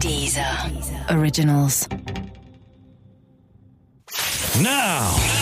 [0.00, 1.10] Deezer.
[1.10, 1.88] Originals.
[4.62, 5.37] Now,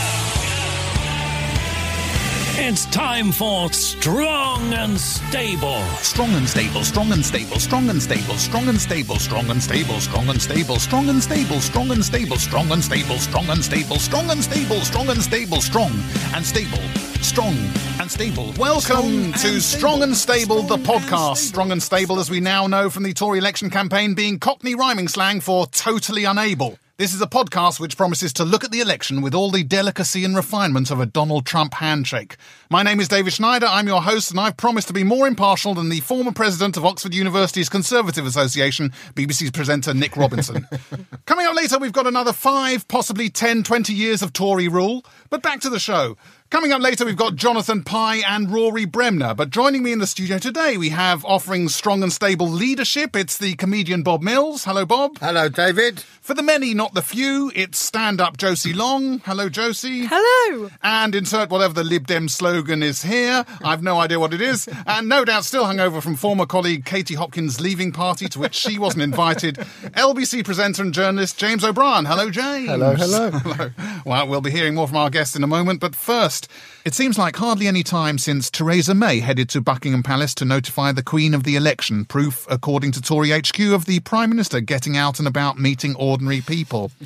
[2.58, 5.82] it's time for Strong and Stable.
[6.00, 9.98] Strong and stable, strong and stable, strong and stable, strong and stable, strong and stable,
[10.00, 13.98] strong and stable, strong and stable, strong and stable, strong and stable, strong and stable,
[13.98, 15.92] strong and stable, strong and stable, strong
[16.34, 16.82] and stable,
[17.20, 17.54] strong
[18.00, 18.52] and stable.
[18.58, 21.36] Welcome to Strong and Stable, the podcast.
[21.36, 25.08] Strong and stable, as we now know from the Tory election campaign, being Cockney rhyming
[25.08, 26.78] slang for totally unable.
[26.98, 30.24] This is a podcast which promises to look at the election with all the delicacy
[30.24, 32.38] and refinement of a Donald Trump handshake.
[32.70, 35.74] My name is David Schneider, I'm your host, and I've promised to be more impartial
[35.74, 40.66] than the former president of Oxford University's Conservative Association, BBC's presenter Nick Robinson.
[41.26, 45.04] Coming up later, we've got another five, possibly 10, 20 years of Tory rule.
[45.28, 46.16] But back to the show.
[46.48, 49.34] Coming up later, we've got Jonathan Pie and Rory Bremner.
[49.34, 53.16] But joining me in the studio today, we have offering strong and stable leadership.
[53.16, 54.64] It's the comedian Bob Mills.
[54.64, 55.18] Hello, Bob.
[55.18, 56.04] Hello, David.
[56.20, 59.18] For the many, not the few, it's stand up Josie Long.
[59.20, 60.06] Hello, Josie.
[60.08, 60.70] Hello.
[60.84, 63.44] And insert whatever the Lib Dem slogan is here.
[63.64, 64.68] I've no idea what it is.
[64.86, 68.78] And no doubt still hungover from former colleague Katie Hopkins' leaving party to which she
[68.78, 69.56] wasn't invited.
[69.94, 72.04] LBC presenter and journalist James O'Brien.
[72.04, 72.68] Hello, James.
[72.68, 73.30] Hello, hello.
[73.30, 73.70] hello.
[74.06, 75.80] Well, we'll be hearing more from our guests in a moment.
[75.80, 76.48] But first,
[76.84, 80.92] it seems like hardly any time since Theresa May headed to Buckingham Palace to notify
[80.92, 84.96] the Queen of the election, proof, according to Tory HQ, of the Prime Minister getting
[84.96, 86.92] out and about meeting ordinary people.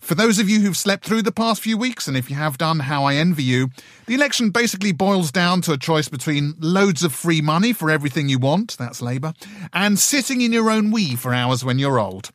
[0.00, 2.58] For those of you who've slept through the past few weeks, and if you have
[2.58, 3.70] done, how I envy you,
[4.06, 8.28] the election basically boils down to a choice between loads of free money for everything
[8.28, 9.34] you want, that's Labour,
[9.72, 12.32] and sitting in your own wee for hours when you're old.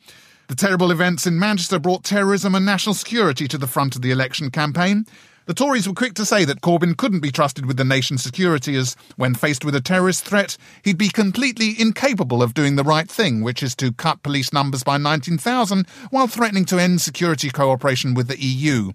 [0.50, 4.09] The terrible events in Manchester brought terrorism and national security to the front of the
[4.09, 5.05] election campaign.
[5.45, 8.75] The Tories were quick to say that Corbyn couldn't be trusted with the nation's security,
[8.75, 13.08] as when faced with a terrorist threat, he'd be completely incapable of doing the right
[13.08, 18.16] thing, which is to cut police numbers by 19,000 while threatening to end security cooperation
[18.16, 18.94] with the EU.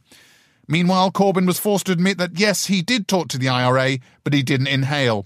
[0.66, 4.32] Meanwhile, Corbyn was forced to admit that yes, he did talk to the IRA, but
[4.32, 5.24] he didn't inhale.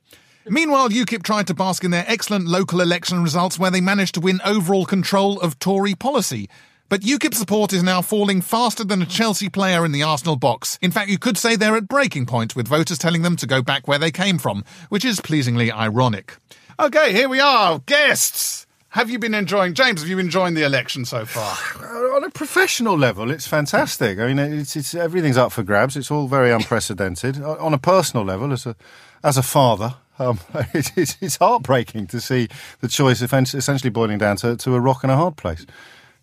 [0.51, 4.21] Meanwhile, UKIP tried to bask in their excellent local election results where they managed to
[4.21, 6.49] win overall control of Tory policy.
[6.89, 10.79] But UKIP support is now falling faster than a Chelsea player in the Arsenal box.
[10.81, 13.61] In fact, you could say they're at breaking point, with voters telling them to go
[13.61, 16.39] back where they came from, which is pleasingly ironic.
[16.81, 17.81] Okay, here we are.
[17.81, 18.67] Guests!
[18.93, 21.59] Have you been enjoying, James, have you been enjoying the election so far?
[22.17, 24.19] On a professional level, it's fantastic.
[24.19, 25.95] I mean, it's, it's everything's up for grabs.
[25.95, 27.43] It's all very unprecedented.
[27.43, 28.75] On a personal level, as a
[29.23, 30.39] as a father, um,
[30.75, 32.49] it, it's, it's heartbreaking to see
[32.81, 35.67] the choice essentially boiling down to, to a rock and a hard place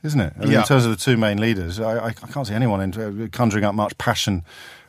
[0.05, 0.33] isn't it?
[0.37, 0.59] I mean, Yeah.
[0.59, 3.75] In terms of the two main leaders, I, I, I can't see anyone conjuring up
[3.75, 4.43] much passion.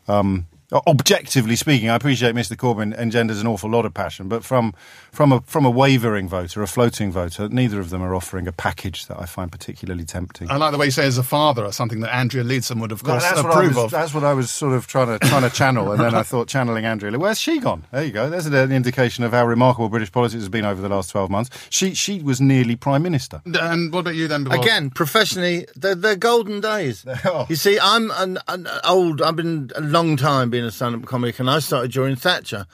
[0.08, 2.56] Um, objectively speaking, I appreciate Mr.
[2.56, 4.74] Corbyn engenders an awful lot of passion, but from
[5.12, 8.52] from a from a wavering voter, a floating voter, neither of them are offering a
[8.52, 10.50] package that I find particularly tempting.
[10.50, 12.92] I like the way you say as a father, or something that Andrea Leadsom would,
[12.92, 13.90] of Well, course, that's, what I approve was, of.
[13.92, 16.48] that's what I was sort of trying to trying to channel, and then I thought
[16.48, 17.16] channeling Andrea.
[17.18, 17.84] Where's she gone?
[17.92, 18.28] There you go.
[18.28, 21.50] There's an indication of how remarkable British politics has been over the last twelve months.
[21.70, 23.40] She she was nearly prime minister.
[23.44, 24.60] And what about you then, Bob?
[24.60, 27.06] Again, professionally, they're, they're golden days.
[27.06, 27.16] are.
[27.36, 27.44] Oh.
[27.48, 29.20] You see, I'm an, an old.
[29.20, 32.66] I've been a long time being a stand-up comic, and I started during Thatcher,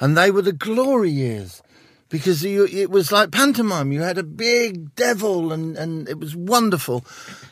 [0.00, 1.62] and they were the glory years
[2.08, 3.92] because you, it was like pantomime.
[3.92, 7.04] You had a big devil, and and it was wonderful.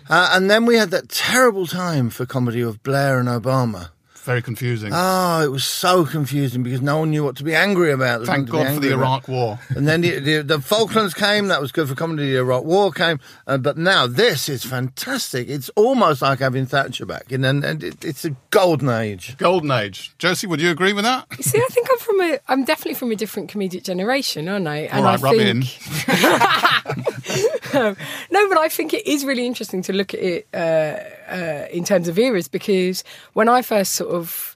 [0.08, 3.90] Uh, and then we had that terrible time for comedy of Blair and Obama.
[4.24, 4.90] Very confusing.
[4.94, 8.20] Oh, it was so confusing because no one knew what to be angry about.
[8.20, 9.04] There Thank nothing to be God for the angry about.
[9.04, 9.58] Iraq War.
[9.76, 12.30] And then the, the, the Falklands came, that was good for comedy.
[12.30, 15.50] The Iraq War came, uh, but now this is fantastic.
[15.50, 19.36] It's almost like having Thatcher back, and, and, and it, it's a golden age.
[19.36, 20.14] Golden Age.
[20.16, 21.26] Josie, would you agree with that?
[21.42, 22.38] See, I think I'm from a.
[22.48, 24.86] I'm definitely from a different comedic generation, aren't I?
[24.86, 25.62] All right, I rub it in.
[27.74, 27.96] Um,
[28.30, 30.98] no, but I think it is really interesting to look at it uh,
[31.28, 33.02] uh, in terms of eras because
[33.32, 34.54] when I first sort of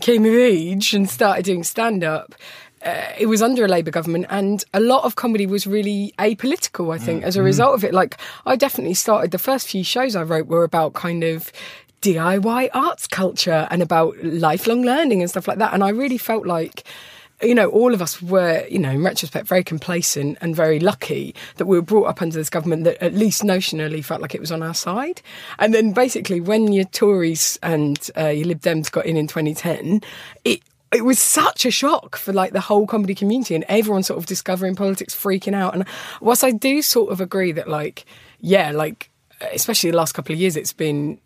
[0.00, 2.34] came of age and started doing stand up.
[2.84, 6.92] Uh, it was under a Labour government, and a lot of comedy was really apolitical.
[6.92, 9.30] I think as a result of it, like I definitely started.
[9.30, 11.52] The first few shows I wrote were about kind of
[12.00, 15.72] DIY arts culture and about lifelong learning and stuff like that.
[15.72, 16.82] And I really felt like
[17.42, 21.34] you know, all of us were, you know, in retrospect, very complacent and very lucky
[21.56, 24.40] that we were brought up under this government that at least notionally felt like it
[24.40, 25.20] was on our side.
[25.58, 30.02] And then basically, when your Tories and uh, your Lib Dems got in in 2010,
[30.44, 30.60] it
[30.92, 34.26] it was such a shock for like the whole comedy community and everyone sort of
[34.26, 35.74] discovering politics, freaking out.
[35.74, 35.86] And
[36.20, 38.04] whilst I do sort of agree that, like,
[38.40, 39.10] yeah, like,
[39.54, 41.18] especially the last couple of years, it's been,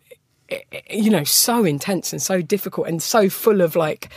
[0.89, 4.09] you know, so intense and so difficult and so full of like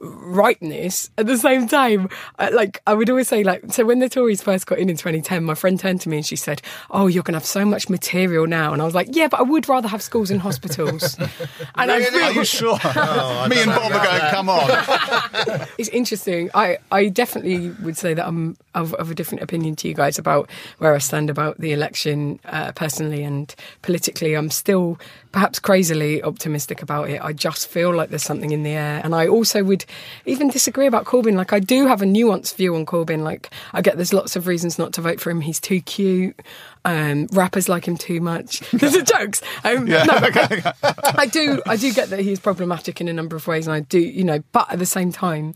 [0.00, 2.08] rightness at the same time.
[2.38, 4.96] uh, Like I would always say, like so when the Tories first got in in
[4.96, 6.60] 2010, my friend turned to me and she said,
[6.90, 9.40] "Oh, you're going to have so much material now," and I was like, "Yeah, but
[9.40, 11.16] I would rather have schools and hospitals."
[11.76, 12.78] and I Are you sure?
[12.84, 14.30] I Me and Bob are going, that.
[14.32, 15.68] come on.
[15.78, 16.50] it's interesting.
[16.54, 20.18] I, I definitely would say that I'm of, of a different opinion to you guys
[20.18, 24.34] about where I stand about the election uh, personally and politically.
[24.34, 24.98] I'm still
[25.34, 27.20] perhaps crazily optimistic about it.
[27.20, 29.00] I just feel like there's something in the air.
[29.02, 29.84] And I also would
[30.26, 31.34] even disagree about Corbyn.
[31.34, 33.24] Like, I do have a nuanced view on Corbyn.
[33.24, 35.40] Like, I get there's lots of reasons not to vote for him.
[35.40, 36.40] He's too cute.
[36.84, 38.60] Um, rappers like him too much.
[38.70, 39.42] These are jokes.
[39.64, 40.76] Um, no, but
[41.18, 43.80] I do, I do get that he's problematic in a number of ways, and I
[43.80, 44.40] do, you know.
[44.52, 45.54] But at the same time,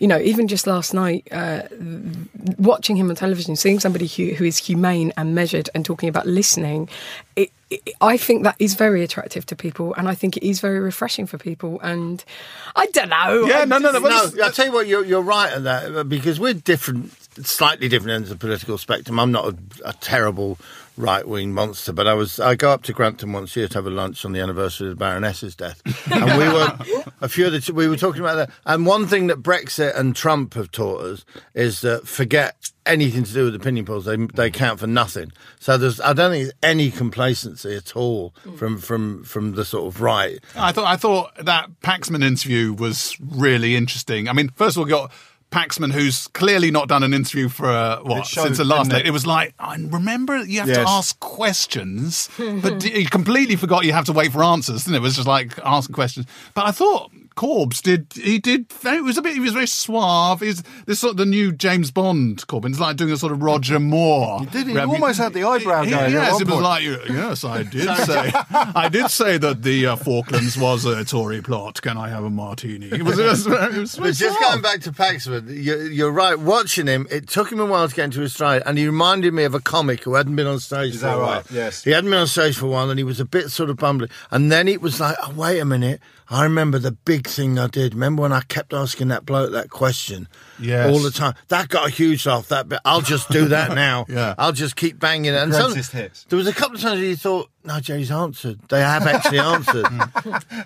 [0.00, 1.62] you know, even just last night, uh,
[2.58, 6.26] watching him on television, seeing somebody who, who is humane and measured, and talking about
[6.26, 6.88] listening,
[7.36, 7.52] it,
[8.00, 11.26] I think that is very attractive to people, and I think it is very refreshing
[11.26, 11.80] for people.
[11.80, 12.24] And
[12.74, 13.46] I don't know.
[13.46, 16.04] Yeah, no, no, no, No, I'll tell you what, you're, you're right at that uh,
[16.04, 17.12] because we're different,
[17.46, 19.20] slightly different ends of the political spectrum.
[19.20, 20.58] I'm not a, a terrible
[20.96, 22.40] right wing monster, but I was.
[22.40, 24.88] I go up to Grantham once a year to have a lunch on the anniversary
[24.88, 25.82] of the Baroness's death,
[26.12, 28.50] and we were a few of the we were talking about that.
[28.66, 33.32] And one thing that Brexit and Trump have taught us is that forget anything to
[33.32, 35.32] do with opinion polls; they they count for nothing.
[35.58, 39.86] So there's, I don't think there's any complacency at all from from from the sort
[39.86, 40.38] of right.
[40.56, 44.28] I thought I thought that Paxman interview was really interesting.
[44.28, 45.12] I mean, first of all, got
[45.50, 49.00] Paxman, who's clearly not done an interview for uh, what showed, since the last day.
[49.00, 49.06] it?
[49.06, 53.92] It was like, I remember you have to ask questions, but you completely forgot you
[53.92, 54.86] have to wait for answers.
[54.86, 54.94] It?
[54.94, 56.26] it was just like asking questions.
[56.54, 60.40] But I thought Corbs did he did it was a bit he was very suave.
[60.40, 62.68] He's this sort of the new James Bond Corbyn.
[62.68, 64.40] It's like doing a sort of Roger Moore.
[64.40, 66.62] He did, he Rep- almost had the eyebrow He- going at Yes, it was point.
[66.64, 71.40] like yes, I did say I did say that the uh, Falklands was a Tory
[71.40, 71.80] plot.
[71.80, 72.88] Can I have a martini?
[72.88, 76.38] It was, it was, it was But just going back to Paxman, you're, you're right.
[76.38, 79.32] Watching him, it took him a while to get into his stride, and he reminded
[79.32, 81.26] me of a comic who hadn't been on stage Is for that a while.
[81.36, 81.50] right?
[81.50, 81.84] Yes.
[81.84, 83.76] he hadn't been on stage for a while, and he was a bit sort of
[83.78, 84.10] bumbling.
[84.30, 86.02] And then it was like, oh, wait a minute.
[86.30, 87.92] I remember the big thing I did.
[87.92, 90.28] Remember when I kept asking that bloke that question
[90.60, 90.88] Yes.
[90.88, 91.34] all the time?
[91.48, 92.46] That got a huge laugh.
[92.48, 92.78] That bit.
[92.84, 94.06] I'll just do that now.
[94.08, 94.36] Yeah.
[94.38, 95.36] I'll just keep banging it.
[95.36, 96.24] And Greatest some- hits.
[96.28, 98.60] There was a couple of times where you thought, no, Jerry's answered.
[98.68, 99.86] They have actually answered.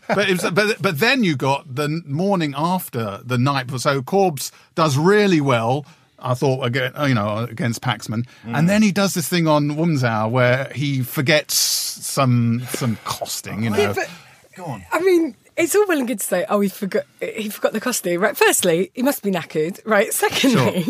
[0.09, 3.71] but, it was, but but then you got the morning after the night.
[3.81, 5.87] So Corbs does really well.
[6.19, 8.67] I thought again, you know, against Paxman, and mm.
[8.67, 13.65] then he does this thing on Woman's Hour where he forgets some some costing.
[13.65, 14.09] You know, Yeah, but-
[14.57, 14.85] Go on.
[14.93, 17.81] I mean, it's all well and good to say, oh, he forgot he forgot the
[17.81, 18.21] costume.
[18.21, 18.37] Right.
[18.37, 19.81] Firstly, he must be knackered.
[19.87, 20.13] Right.
[20.25, 20.87] Secondly,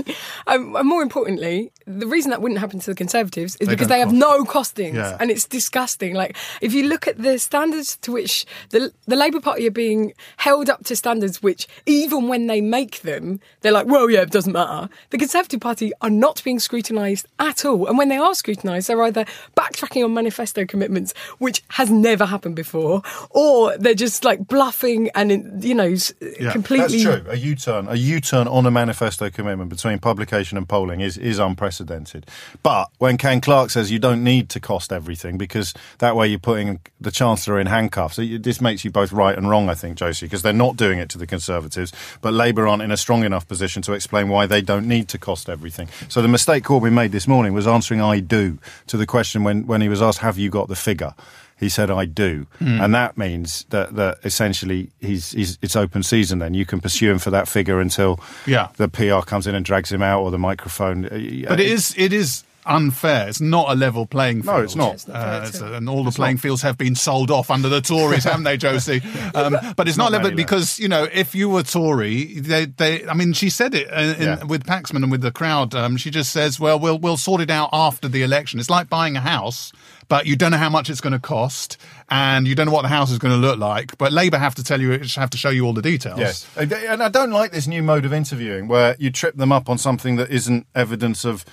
[0.46, 3.88] um, and more importantly, the reason that wouldn't happen to the Conservatives is They because
[3.88, 5.16] they have no costings, Yeah.
[5.20, 6.14] and it's disgusting.
[6.14, 10.12] Like if you look at the standards to which the the Labour Party are being
[10.38, 14.31] held up to standards, which even when they make them, they're like, well, yeah, it
[14.31, 14.88] doesn't matter.
[15.10, 19.02] The Conservative Party are not being scrutinised at all, and when they are scrutinised, they're
[19.02, 19.25] either
[19.56, 25.65] backtracking on manifesto commitments, which has never happened before, or they're just like bluffing and
[25.65, 26.12] you know s-
[26.53, 27.03] completely.
[27.03, 27.31] That's true.
[27.31, 32.27] A U-turn, a U-turn on a manifesto commitment between publication and polling is is unprecedented.
[32.62, 36.39] But when Ken Clarke says you don't need to cost everything because that way you're
[36.39, 40.27] putting the chancellor in handcuffs, this makes you both right and wrong, I think, Josie,
[40.27, 43.49] because they're not doing it to the Conservatives, but Labour aren't in a strong enough
[43.49, 45.89] position to explain why they don't need to cost everything.
[46.09, 49.67] So the mistake Corbyn made this morning was answering "I do" to the question when
[49.67, 51.15] when he was asked, "Have you got the figure?"
[51.58, 56.41] He said, "I do," and that means that, that essentially he's, he's it's open season.
[56.41, 58.69] Then you can pursue him for that figure until Yeah.
[58.77, 61.03] the PR comes in and drags him out or the microphone.
[61.03, 63.29] but it is it is unfair.
[63.29, 64.56] It's not a level playing field.
[64.56, 64.94] No, it's not.
[64.94, 65.75] It's not Uh, fair it's- at all.
[65.75, 69.03] and all the playing fields have been sold off under the Tories, haven't they, Josie?
[69.34, 73.06] Um, but it's not, Not level because you know if you were Tory, they, they
[73.06, 74.44] I mean, she said it uh, in, Yeah.
[74.44, 75.75] with Paxman and with the crowd.
[75.75, 78.89] Um, she just says, "Well, we'll we'll sort it out after the election." It's like
[78.89, 79.73] buying a house.
[80.08, 81.77] But you don't know how much it's going to cost,
[82.08, 83.96] and you don't know what the house is going to look like.
[83.99, 86.19] But Labour have to tell you, have to show you all the details.
[86.19, 89.69] Yes, and I don't like this new mode of interviewing where you trip them up
[89.69, 91.44] on something that isn't evidence of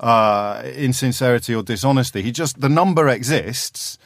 [0.00, 2.22] uh, insincerity or dishonesty.
[2.22, 3.98] He just the number exists.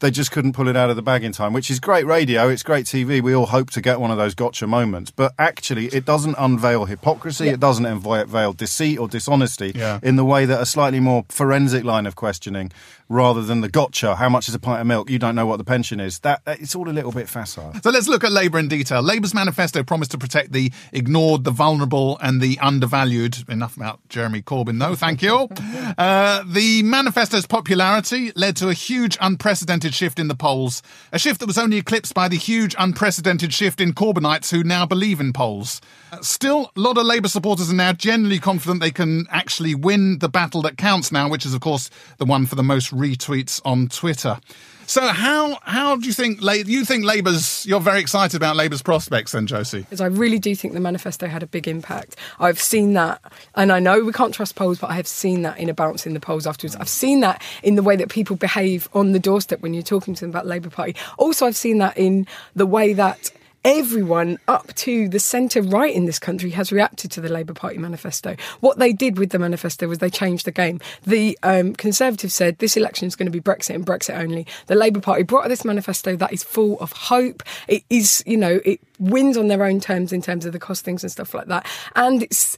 [0.00, 2.48] They just couldn't pull it out of the bag in time, which is great radio.
[2.48, 3.22] It's great TV.
[3.22, 6.84] We all hope to get one of those gotcha moments, but actually, it doesn't unveil
[6.84, 7.48] hypocrisy.
[7.48, 10.00] It doesn't unveil deceit or dishonesty Yeah.
[10.02, 12.72] in the way that a slightly more forensic line of questioning,
[13.08, 14.16] rather than the gotcha.
[14.16, 15.10] How much is a pint of milk?
[15.10, 16.18] You don't know what the pension is.
[16.20, 17.74] That it's all a little bit facile.
[17.82, 19.02] So let's look at Labour in detail.
[19.02, 23.44] Labour's manifesto promised to protect the ignored, the vulnerable, and the undervalued.
[23.48, 24.94] Enough about Jeremy Corbyn, though.
[24.94, 25.48] Thank you.
[25.96, 30.82] Uh, the manifesto's popularity led to a huge, unprecedented unprecedented shift in the polls,
[31.12, 34.86] a shift that was only eclipsed by the huge unprecedented shift in Corbynites who now
[34.86, 35.80] believe in polls.
[36.12, 40.18] Uh, Still, a lot of Labour supporters are now generally confident they can actually win
[40.18, 43.60] the battle that counts now, which is, of course, the one for the most retweets
[43.64, 44.38] on Twitter.
[44.86, 46.42] So, how how do you think?
[46.42, 47.64] You think Labour's?
[47.64, 49.80] You're very excited about Labour's prospects, then, Josie?
[49.80, 52.16] Because I really do think the manifesto had a big impact.
[52.38, 53.22] I've seen that,
[53.54, 56.06] and I know we can't trust polls, but I have seen that in a bounce
[56.06, 56.76] in the polls afterwards.
[56.76, 60.14] I've seen that in the way that people behave on the doorstep when you're talking
[60.14, 60.94] to them about Labour Party.
[61.16, 63.30] Also, I've seen that in the way that
[63.64, 67.78] everyone up to the centre right in this country has reacted to the Labour Party
[67.78, 68.36] manifesto.
[68.60, 70.80] What they did with the manifesto was they changed the game.
[71.06, 74.46] The um, Conservatives said this election is going to be Brexit and Brexit only.
[74.66, 77.42] The Labour Party brought this manifesto that is full of hope.
[77.66, 81.02] It is, you know, it wins on their own terms in terms of the costings
[81.02, 81.66] and stuff like that.
[81.96, 82.56] And it's,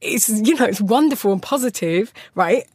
[0.00, 2.66] it's you know, it's wonderful and positive, right?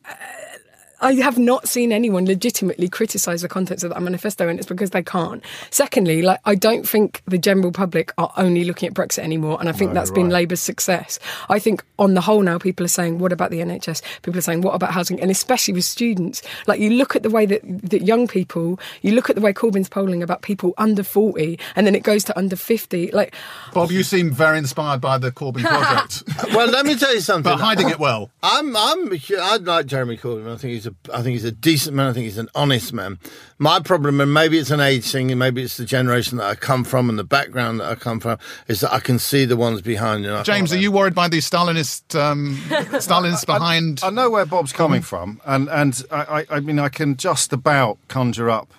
[1.02, 4.92] I have not seen anyone legitimately criticise the contents of that manifesto, and it's because
[4.92, 5.44] they can't.
[5.70, 9.68] Secondly, like I don't think the general public are only looking at Brexit anymore, and
[9.68, 10.34] I think No, that's you're been right.
[10.42, 11.20] Labour's success.
[11.50, 14.42] I think on the whole now, people are saying, "What about the NHS?" People are
[14.42, 17.62] saying, "What about housing?" And especially with students, like you look at the way that
[17.90, 21.88] that young people, you look at the way Corbyn's polling about people under forty, and
[21.88, 23.10] then it goes to under fifty.
[23.12, 23.34] Like
[23.74, 26.24] Bob, you seem very inspired by the Corbyn project,
[26.56, 27.52] Well, let me tell you something.
[27.52, 28.30] but hiding it well.
[28.44, 30.48] I'm, I'm, I like Jeremy Corbyn.
[30.52, 32.08] I think he's a, I think he's a decent man.
[32.08, 33.20] I think he's an honest man.
[33.58, 36.56] My problem, and maybe it's an age thing, and maybe it's the generation that I
[36.56, 39.58] come from and the background that I come from, is that I can see the
[39.58, 40.26] ones behind.
[40.26, 42.58] And I James, are can't- you worried by these Stalinist um,
[43.00, 44.02] Stalinists behind?
[44.04, 47.54] I know where Bob's coming from, and and I, I, I mean I can just
[47.54, 48.74] about conjure up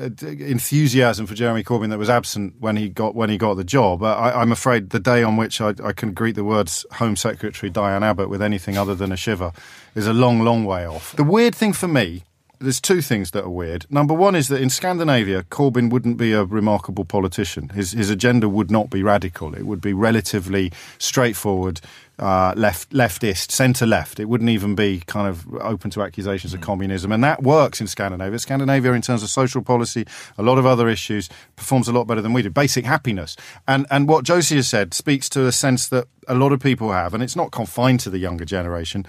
[0.00, 0.08] uh,
[0.46, 4.02] enthusiasm for Jeremy Corbyn that was absent when he got when he got the job.
[4.02, 7.16] Uh, I, I'm afraid the day on which I, I can greet the words Home
[7.16, 9.52] Secretary Diane Abbott with anything other than a shiver
[9.94, 11.14] is a long, long way off.
[11.16, 12.24] The weird thing for me.
[12.58, 13.86] There's two things that are weird.
[13.90, 17.70] Number one is that in Scandinavia, Corbyn wouldn't be a remarkable politician.
[17.70, 19.52] His his agenda would not be radical.
[19.56, 21.80] It would be relatively straightforward,
[22.20, 24.20] uh, left leftist, centre left.
[24.20, 27.88] It wouldn't even be kind of open to accusations of communism, and that works in
[27.88, 28.38] Scandinavia.
[28.38, 30.06] Scandinavia, in terms of social policy,
[30.38, 32.50] a lot of other issues, performs a lot better than we do.
[32.50, 36.52] Basic happiness, and and what Josie has said speaks to a sense that a lot
[36.52, 39.04] of people have, and it's not confined to the younger generation.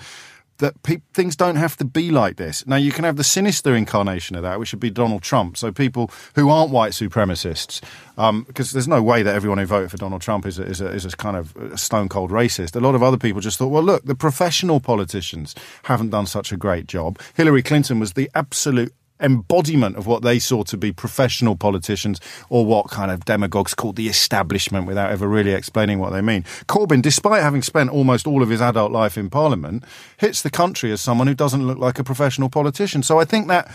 [0.64, 2.66] That pe- things don't have to be like this.
[2.66, 5.58] Now, you can have the sinister incarnation of that, which would be Donald Trump.
[5.58, 7.82] So, people who aren't white supremacists,
[8.18, 10.80] um, because there's no way that everyone who voted for Donald Trump is a, is
[10.80, 12.78] a, is a kind of stone cold racist.
[12.78, 15.54] A lot of other people just thought, well, look, the professional politicians
[15.84, 17.20] haven't done such a great job.
[17.34, 22.66] Hillary Clinton was the absolute embodiment of what they saw to be professional politicians or
[22.66, 26.44] what kind of demagogues called the establishment without ever really explaining what they mean.
[26.68, 29.84] Corbyn, despite having spent almost all of his adult life in Parliament,
[30.18, 33.04] hits the country as someone who doesn't look like a professional politician.
[33.04, 33.72] So I think that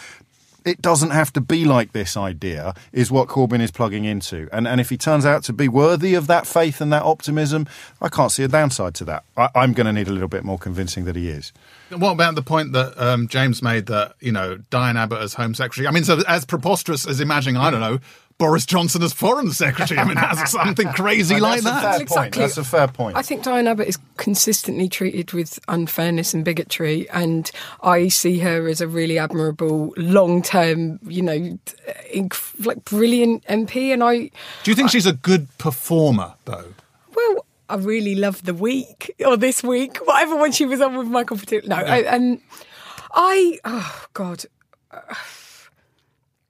[0.65, 4.49] it doesn't have to be like this idea is what Corbyn is plugging into.
[4.53, 7.67] And, and if he turns out to be worthy of that faith and that optimism,
[8.00, 9.25] I can't see a downside to that.
[9.37, 11.53] I, I'm going to need a little bit more convincing that he is.
[11.91, 15.55] What about the point that um, James made that you know Diane Abbott as Home
[15.55, 15.87] Secretary?
[15.87, 17.99] I mean, so as preposterous as imagining, I don't know,
[18.38, 19.99] Boris Johnson as Foreign Secretary.
[19.99, 21.80] I mean, that's something crazy like That's a that.
[21.83, 22.02] fair point.
[22.02, 22.40] Exactly.
[22.42, 23.16] That's a fair point.
[23.16, 27.50] I think Diane Abbott is consistently treated with unfairness and bigotry, and
[27.83, 31.59] I see her as a really admirable, long-term, you know,
[32.14, 33.92] inc- like brilliant MP.
[33.92, 34.30] And I,
[34.62, 36.75] Do you think she's a good performer, though?
[37.14, 41.09] well, I really loved the week or this week, whatever when she was on with
[41.09, 41.66] Michael Patil.
[41.66, 42.40] No, I, um,
[43.12, 44.45] I, oh God,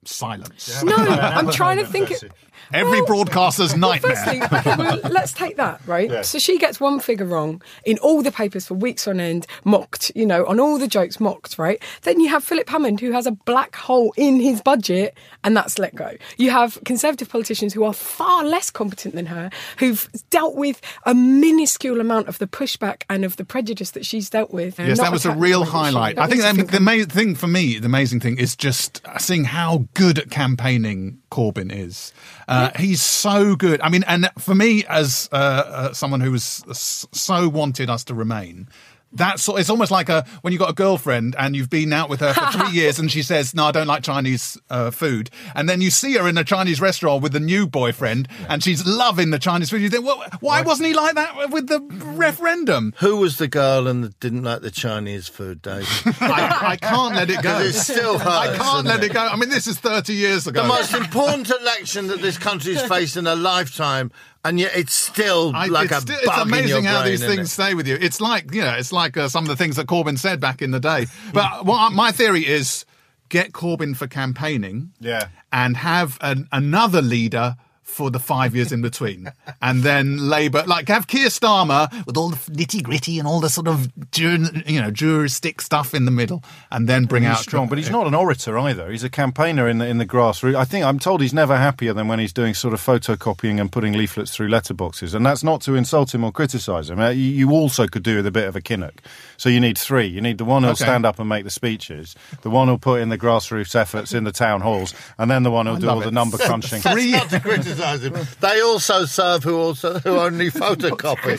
[0.09, 0.83] Silence.
[0.83, 2.11] no, I'm trying to think.
[2.11, 2.33] It,
[2.73, 4.17] Every Well, broadcaster's Well, nightmare.
[4.17, 6.25] firstly, okay, well, let's take that, right?
[6.25, 10.13] So she gets one figure wrong in all the papers for weeks on end, mocked,
[10.15, 11.83] you know, on all the jokes, mocked, right?
[12.03, 15.79] Then you have Philip Hammond, who has a black hole in his budget, and that's
[15.79, 16.13] let go.
[16.37, 21.15] You have Conservative politicians who are far less competent than her, who've dealt with a
[21.15, 24.79] minuscule amount of the pushback and of the prejudice that she's dealt with.
[24.79, 26.19] Yes, that was a real the way that she- highlight.
[26.19, 30.19] I think the amazing thing for me, the amazing thing is just seeing how good
[30.19, 32.13] at campaigning Corbyn is.
[32.47, 33.81] Uh, he's so good.
[33.81, 36.65] I mean, and for me, as uh, uh, someone who was
[37.13, 38.69] so wanted us to remain.
[39.13, 42.09] That's so- it's almost like a when you got a girlfriend and you've been out
[42.11, 45.31] with her for three years and she says no I don't like Chinese uh, food
[45.55, 48.87] and then you see her in a Chinese restaurant with a new boyfriend and she's
[48.87, 51.81] loving the Chinese food you think well, why wasn't he like that with the
[52.17, 55.89] referendum Who was the girl and that didn't like the Chinese food, Dave?
[56.21, 57.59] I, I can't let it go.
[57.61, 59.11] It still hurts, I can't doesn't let it?
[59.11, 59.21] it go.
[59.21, 60.63] I mean, this is 30 years ago.
[60.63, 64.11] the most important election that this country's faced in a lifetime,
[64.45, 67.01] and yet it's still I- like it's, a still- bug it's in your amazing how
[67.03, 67.51] brain, these things it?
[67.51, 67.97] stay with you.
[68.01, 70.63] It's like, you know, it's like uh, some of the things that Corbyn said back
[70.63, 71.07] in the day.
[71.33, 72.85] But what my theory is
[73.29, 75.29] get Corbyn for campaigning, Yeah.
[75.53, 77.57] and have an, another leader
[77.89, 82.29] for the five years in between, and then Labour, like have Keir Starmer with all
[82.29, 86.11] the nitty gritty and all the sort of jur- you know juristic stuff in the
[86.13, 88.91] middle, and then bring He's out strong, but he's not an orator either.
[88.91, 90.55] He's a campaigner in the in the grassroots.
[90.55, 93.73] I think I'm told he's never happier than when he's doing sort of photocopying and
[93.73, 95.15] putting leaflets through letterboxes.
[95.15, 97.01] And that's not to insult him or criticise him.
[97.01, 98.99] Uh, You, you also could do with a bit of a Kinnock.
[99.39, 100.07] So you need three.
[100.07, 100.85] You need the one who'll Okay.
[100.85, 104.25] stand up and make the speeches, the one who'll put in the grassroots efforts in
[104.25, 106.81] the town halls, and then the one who'll do love all the number crunching.
[106.83, 107.41] Three- Not to
[107.79, 108.37] criticise him.
[108.41, 111.39] They also serve who also who only photocopy.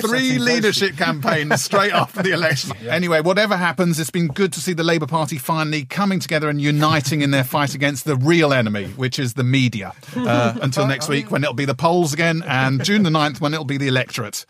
[0.00, 2.72] Three leadership campaigns straight after the election.
[2.92, 6.60] Anyway, whatever happens, it's been good to see the Labour Party finally coming together and
[6.60, 9.92] uniting in their fight against the real enemy, which is the media.
[10.22, 13.52] Uh, until next week, when it'll be the polls again, and June the 9th, when
[13.52, 14.46] it'll be the electorate.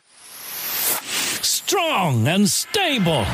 [1.41, 3.25] Strong and stable.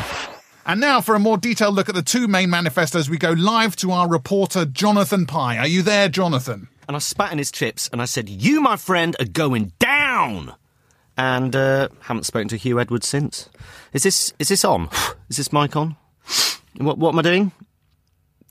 [0.68, 3.74] And now, for a more detailed look at the two main manifestos, we go live
[3.76, 5.56] to our reporter, Jonathan Pie.
[5.56, 6.68] Are you there, Jonathan?
[6.88, 10.54] and I spat in his chips and I said, You, my friend, are going down.
[11.16, 13.50] And uh, haven't spoken to Huw Edwards since.
[13.92, 14.88] Is this is this on?
[15.28, 15.96] Is this mic on?
[16.78, 17.52] What, what am I doing?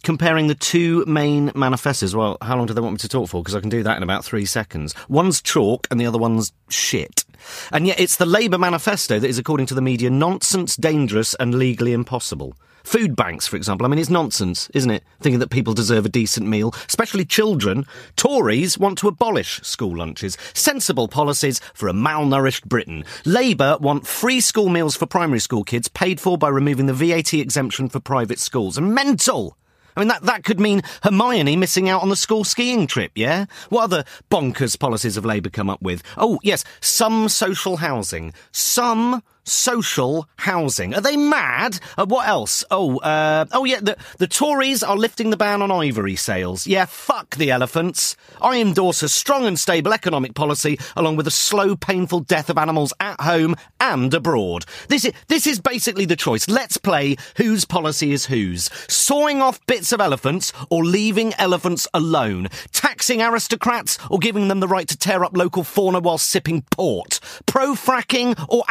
[0.04, 2.16] Comparing the two main manifestos.
[2.16, 3.42] Well, how long do they want me to talk for?
[3.42, 4.96] Because I can do that in about three seconds.
[5.10, 7.26] One's chalk and the other one's shit.
[7.72, 11.56] And yet it's the Labour manifesto that is, according to the media, nonsense, dangerous, and
[11.56, 12.56] legally impossible.
[12.88, 13.86] Food banks, for example.
[13.86, 15.04] I mean, it's nonsense, isn't it?
[15.20, 17.86] Thinking that people deserve a decent meal, especially children.
[18.16, 20.38] Tories want to abolish school lunches.
[20.54, 23.04] Sensible policies for a malnourished Britain.
[23.26, 27.34] Labour want free school meals for primary school kids paid for by removing the VAT
[27.34, 28.78] exemption for private schools.
[28.78, 29.58] And mental!
[29.98, 33.46] I mean, that, that could mean Hermione missing out on the school skiing trip, yeah?
[33.70, 36.04] What other bonkers policies have Labour come up with?
[36.18, 38.32] Oh, yes, some social housing.
[38.52, 40.94] Some social housing.
[40.94, 41.80] Are they mad?
[41.98, 42.64] Uh, what else?
[42.70, 46.68] Oh, uh, oh yeah, the, the Tories are lifting the ban on ivory sales.
[46.68, 48.16] Yeah, fuck the elephants.
[48.42, 52.58] I endorse a strong and stable economic policy along with a slow, painful death of
[52.58, 54.66] animals at home and abroad.
[54.88, 56.48] This is, this is basically the choice.
[56.48, 58.70] Let's play whose policy is whose.
[58.88, 62.50] Sawing off bits of elephants or leaving elephants alone.
[62.72, 67.20] Taxing aristocrats or giving them the right to tear up local fauna while sipping port.
[67.46, 68.64] Pro-fracking or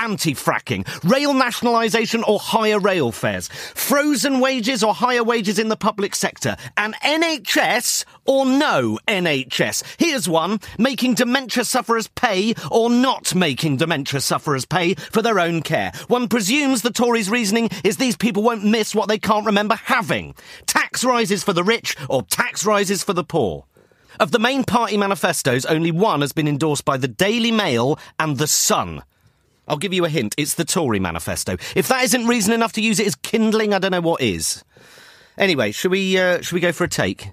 [1.04, 3.48] Rail nationalisation or higher rail fares.
[3.74, 6.56] Frozen wages or higher wages in the public sector.
[6.76, 9.84] an NHS or no NHS.
[9.98, 10.60] Here's one.
[10.78, 15.92] Making dementia sufferers pay or not making dementia sufferers pay for their own care.
[16.08, 20.34] One presumes the Tories' reasoning is these people won't miss what they can't remember having.
[20.66, 23.64] Tax rises for the rich or tax rises for the poor.
[24.18, 28.38] Of the main party manifestos, only one has been endorsed by the Daily Mail and
[28.38, 29.02] The Sun.
[29.68, 30.34] I'll give you a hint.
[30.38, 31.56] It's the Tory manifesto.
[31.74, 34.64] If that isn't reason enough to use it as kindling, I don't know what is.
[35.38, 37.30] Anyway, should we uh, should we go for a take?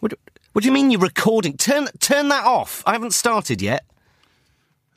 [0.00, 0.14] What,
[0.52, 1.56] what do you mean you're recording?
[1.56, 2.82] Turn turn that off.
[2.86, 3.84] I haven't started yet.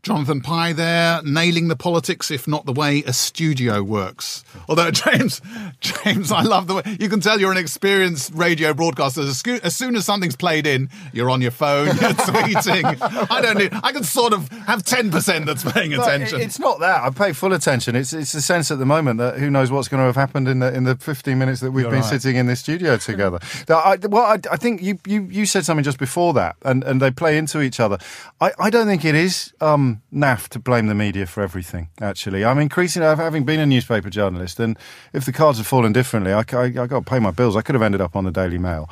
[0.06, 4.44] Jonathan Pie there, nailing the politics, if not the way a studio works.
[4.70, 5.42] Although, James,
[5.80, 9.22] James, I love the way you can tell you're an experienced radio broadcaster.
[9.22, 9.42] As,
[9.76, 12.98] soon as something's played in, you're on your phone, you're tweeting.
[13.32, 16.40] I don't need, I can sort of have 10% that's paying attention.
[16.40, 17.02] it- It's not that.
[17.04, 17.96] I pay full attention.
[17.96, 20.48] It's it's the sense at the moment that who knows what's going to have happened
[20.48, 22.10] in the in the 15 minutes that we've You're been right.
[22.22, 23.40] sitting in this studio together.
[23.70, 27.02] I, well, I, I think you, you you said something just before that, and, and
[27.02, 27.98] they play into each other.
[28.40, 31.90] I, I don't think it is um, naff to blame the media for everything.
[32.02, 34.78] Actually, I'm increasingly having been a newspaper journalist, and
[35.14, 37.56] if the cards had fallen differently, I, I, I got to pay my bills.
[37.56, 38.90] I could have ended up on the Daily Mail.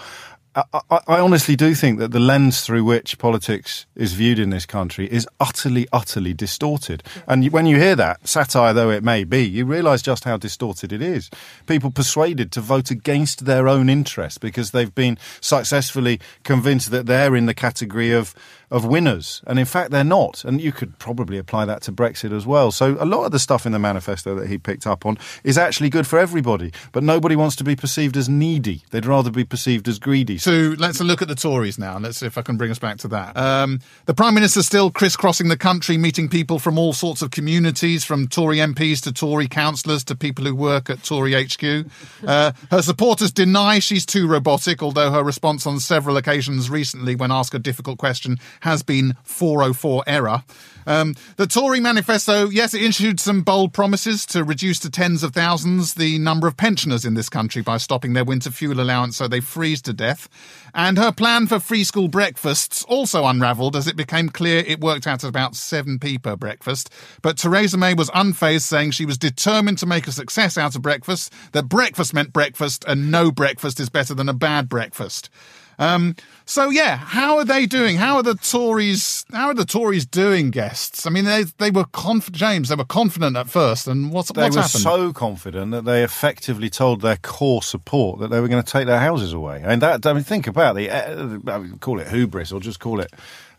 [0.56, 4.52] I, I, I honestly do think that the lens through which politics is viewed in
[4.52, 7.04] this country is utterly, utterly distorted.
[7.28, 10.92] And when you hear that, satire though it may be, you realise just how distorted
[10.94, 11.30] it is.
[11.66, 17.36] People persuaded to vote against their own interests because they've been successfully convinced that they're
[17.36, 18.36] in the category of
[18.74, 20.44] of winners, and in fact they're not.
[20.44, 22.72] And you could probably apply that to Brexit as well.
[22.72, 25.60] So a lot of the stuff in the manifesto that he picked up on is
[25.60, 28.82] actually good for everybody, but nobody wants to be perceived as needy.
[28.90, 30.40] They'd rather be perceived as greedy.
[30.40, 31.96] So let's look at the Tories now.
[31.96, 33.38] and Let's see if I can bring us back to that.
[33.38, 38.04] Um, the Prime Minister's still crisscrossing the country, meeting people from all sorts of communities,
[38.04, 41.86] from Tory MPs to Tory councillors to people who work at Tory HQ.
[42.26, 47.32] Uh, her supporters deny she's too robotic, although her response on several occasions recently, when
[47.32, 50.44] asked a difficult question, has been 404 error.
[50.86, 55.34] Um, the Tory manifesto, yes, it issued some bold promises to reduce to tens of
[55.34, 59.28] thousands the number of pensioners in this country by stopping their winter fuel allowance so
[59.28, 60.28] they freeze to death.
[60.74, 65.08] And her plan for free school breakfasts also unravelled as it became clear it worked
[65.08, 66.90] out at about 7p per breakfast.
[67.22, 70.82] But Theresa May was unfazed, saying she was determined to make a success out of
[70.82, 75.30] breakfast, that breakfast meant breakfast and no breakfast is better than a bad breakfast.
[75.80, 77.96] Um, so yeah, how are they doing?
[77.98, 79.26] How are the Tories?
[79.32, 81.06] How are the Tories doing, guests?
[81.08, 82.70] I mean, they they were confident, James.
[82.70, 84.84] They were confident at first, and what's They what's were happened?
[84.84, 88.86] so confident that they effectively told their core support that they were going to take
[88.88, 89.64] their houses away.
[89.64, 90.06] I mean, that.
[90.06, 90.90] I mean, think about the.
[90.90, 93.12] Uh, I mean, call it hubris or just call it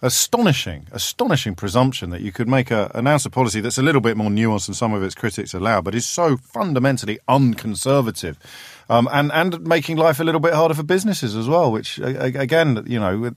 [0.02, 4.16] astonishing, astonishing presumption that you could make a announce a policy that's a little bit
[4.18, 8.38] more nuanced than some of its critics allow, but is so fundamentally unconservative.
[8.88, 12.84] Um, and and making life a little bit harder for businesses as well, which again,
[12.86, 13.32] you know,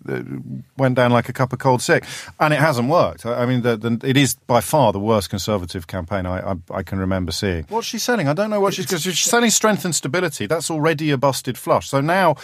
[0.77, 2.03] went down like a cup of cold sick,
[2.39, 3.25] and it hasn't worked.
[3.25, 6.55] I I mean, the, the, it is by far the worst conservative campaign I, I,
[6.71, 7.65] I can remember seeing.
[7.69, 8.27] What's she selling?
[8.27, 10.47] I don't know what she's because she's selling strength and stability.
[10.47, 11.87] That's already a busted flush.
[11.87, 12.35] So now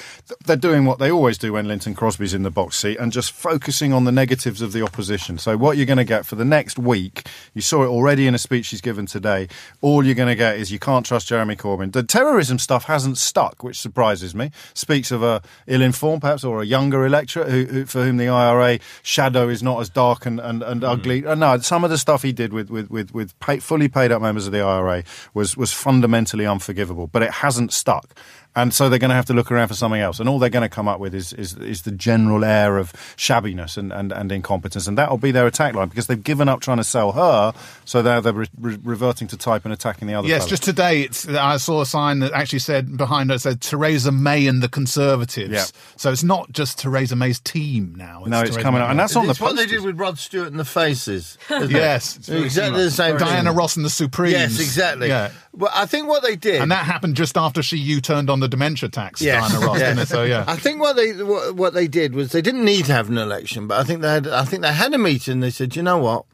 [0.45, 3.33] they're doing what they always do when Lynton Crosby's in the box seat and just
[3.33, 5.37] focusing on the negatives of the opposition.
[5.37, 8.33] So what you're going to get for the next week, you saw it already in
[8.33, 9.49] a speech she's given today.
[9.81, 11.91] All you're going to get is you can't trust Jeremy Corbyn.
[11.91, 14.51] The terrorism stuff hasn't stuck, which surprises me.
[14.73, 18.79] Speaks of a ill-informed, perhaps, or a younger electorate who, who, for whom the IRA
[19.01, 21.25] shadow is not as dark and, and, and ugly.
[21.25, 24.12] Uh, no, some of the stuff he did with with with, with pay, fully paid
[24.12, 25.03] up members of the IRA
[25.34, 27.08] was was fundamentally unforgivable.
[27.08, 28.13] But it hasn't stuck.
[28.55, 30.19] And so they're going to have to look around for something else.
[30.19, 32.93] And all they're going to come up with is, is, is the general air of
[33.17, 34.87] shabbiness and, and, and incompetence.
[34.87, 37.53] And that'll be their attack line because they've given up trying to sell her.
[37.85, 40.49] So now they're re- re- reverting to type and attacking the other Yes, fellow.
[40.49, 44.45] just today, it's, I saw a sign that actually said behind it said Theresa May
[44.45, 45.51] and the Conservatives.
[45.51, 45.65] Yeah.
[45.97, 48.23] So it's not just Theresa May's team now.
[48.27, 48.85] No, it's Theresa coming May.
[48.85, 48.91] out.
[48.91, 51.39] And that's on the It's what they did with Rod Stewart and the Faces.
[51.49, 52.83] Yes, exactly similar.
[52.83, 53.17] the same.
[53.17, 53.57] Diana thing.
[53.57, 54.33] Ross and the Supremes.
[54.33, 55.07] Yes, exactly.
[55.07, 55.31] Yeah.
[55.53, 58.47] Well, I think what they did, And that happened just after she U-turned on the
[58.49, 59.51] dementia tax, Yes.
[59.51, 60.08] Diana Ross, it?
[60.08, 60.43] So yeah.
[60.47, 63.17] I think what they what, what they did was they didn't need to have an
[63.17, 65.39] election, but I think they had I think they had a meeting.
[65.39, 66.25] They said, you know what,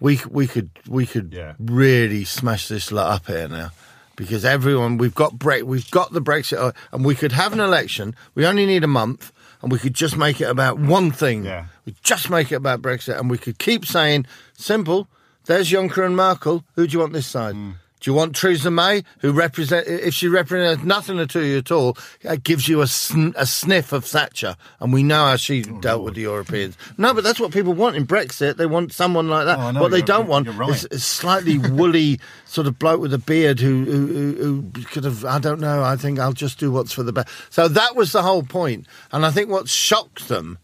[0.00, 1.54] we we could we could Yeah.
[1.58, 3.70] really smash this lot up here now.
[4.16, 7.60] Because everyone, we've got break, we've got the Brexit, uh, and we could have an
[7.60, 8.14] election.
[8.34, 9.32] We only need a month,
[9.62, 11.46] and we could just make it about one thing.
[11.46, 11.66] Yeah.
[11.86, 15.08] We just make it about Brexit, and we could keep saying simple.
[15.46, 16.64] There's Juncker and Merkel.
[16.74, 17.56] Who do you want this side?
[18.00, 21.98] Do you want Theresa May, who represent if she represents nothing to you at all,
[22.22, 26.02] it gives you a, sn- a sniff of Thatcher, and we know how she dealt
[26.02, 26.78] with the Europeans.
[26.96, 28.56] No, but that's what people want in Brexit.
[28.56, 29.58] They want someone like that.
[29.58, 30.70] Oh, what they don't want right.
[30.70, 34.32] is a slightly woolly sort of bloke with a beard who, who, who,
[34.74, 35.24] who could have.
[35.26, 35.82] I don't know.
[35.82, 37.28] I think I'll just do what's for the best.
[37.50, 40.58] So that was the whole point, and I think what shocked them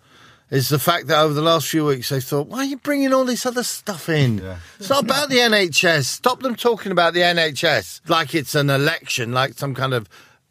[0.51, 3.13] is the fact that over the last few weeks they thought, why are you bringing
[3.13, 4.41] all this other stuff in?
[4.79, 6.05] It's not about the NHS.
[6.05, 10.09] Stop them talking about the NHS like it's an election, like some kind of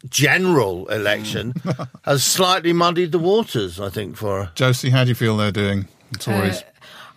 [0.08, 1.54] general election,
[2.02, 4.52] has slightly muddied the waters, I think, for her.
[4.54, 6.62] Josie, how do you feel they're doing, the Tories?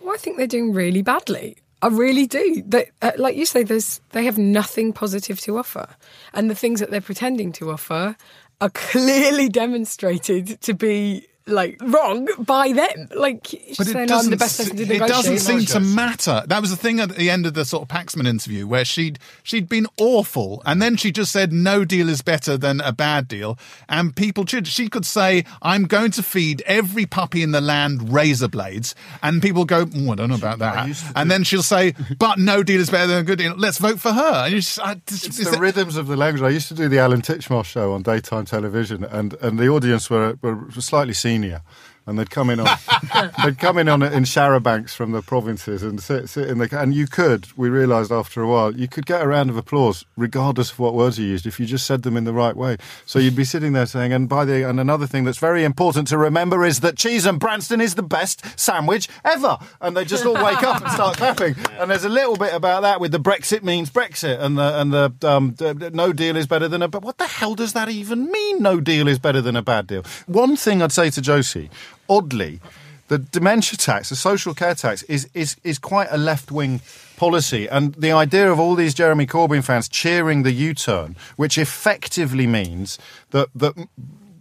[0.00, 1.56] Well, I think they're doing really badly.
[1.82, 2.62] I really do.
[2.66, 5.88] They, uh, like you say, there's they have nothing positive to offer,
[6.34, 8.16] and the things that they're pretending to offer
[8.60, 13.08] are clearly demonstrated to be like wrong by them.
[13.14, 16.42] Like she's But it oh, doesn't, the best to it doesn't seem to matter.
[16.46, 19.18] That was the thing at the end of the sort of Paxman interview where she'd
[19.42, 23.28] she'd been awful, and then she just said no deal is better than a bad
[23.28, 23.58] deal,
[23.88, 24.66] and people should.
[24.66, 29.42] She could say I'm going to feed every puppy in the land razor blades, and
[29.42, 32.80] people go, oh, I don't know about that, and then she'll say, but no deal
[32.80, 33.54] is better than a good deal.
[33.56, 34.44] Let's vote for her.
[34.44, 36.42] And you just, I, just, It's the that- rhythms of the language.
[36.42, 40.10] I used to do the Alan Titchmarsh show on daytime television, and, and the audience
[40.10, 41.39] were, were slightly senior.
[41.40, 41.62] weniger.
[42.06, 42.66] And they'd come in on,
[43.44, 46.80] they'd come in on in charabancs from the provinces and sit, sit in the.
[46.80, 50.04] And you could, we realised after a while, you could get a round of applause
[50.16, 52.76] regardless of what words you used if you just said them in the right way.
[53.06, 56.08] So you'd be sitting there saying, and by the and another thing that's very important
[56.08, 59.58] to remember is that cheese and Branston is the best sandwich ever.
[59.80, 61.54] And they just all wake up and start clapping.
[61.78, 64.92] And there's a little bit about that with the Brexit means Brexit and the and
[64.92, 65.54] the um,
[65.92, 66.88] no deal is better than a.
[66.88, 68.62] But what the hell does that even mean?
[68.62, 70.02] No deal is better than a bad deal.
[70.26, 71.70] One thing I'd say to Josie,
[72.10, 72.60] oddly.
[73.08, 76.80] The dementia tax, the social care tax, is, is, is quite a left wing
[77.16, 77.66] policy.
[77.66, 82.46] And the idea of all these Jeremy Corbyn fans cheering the U turn, which effectively
[82.46, 82.98] means
[83.30, 83.74] that, that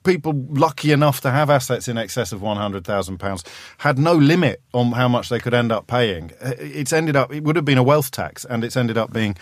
[0.03, 3.47] people lucky enough to have assets in excess of £100,000
[3.79, 6.31] had no limit on how much they could end up paying.
[6.41, 9.35] It's ended up, it would have been a wealth tax, and it's ended up being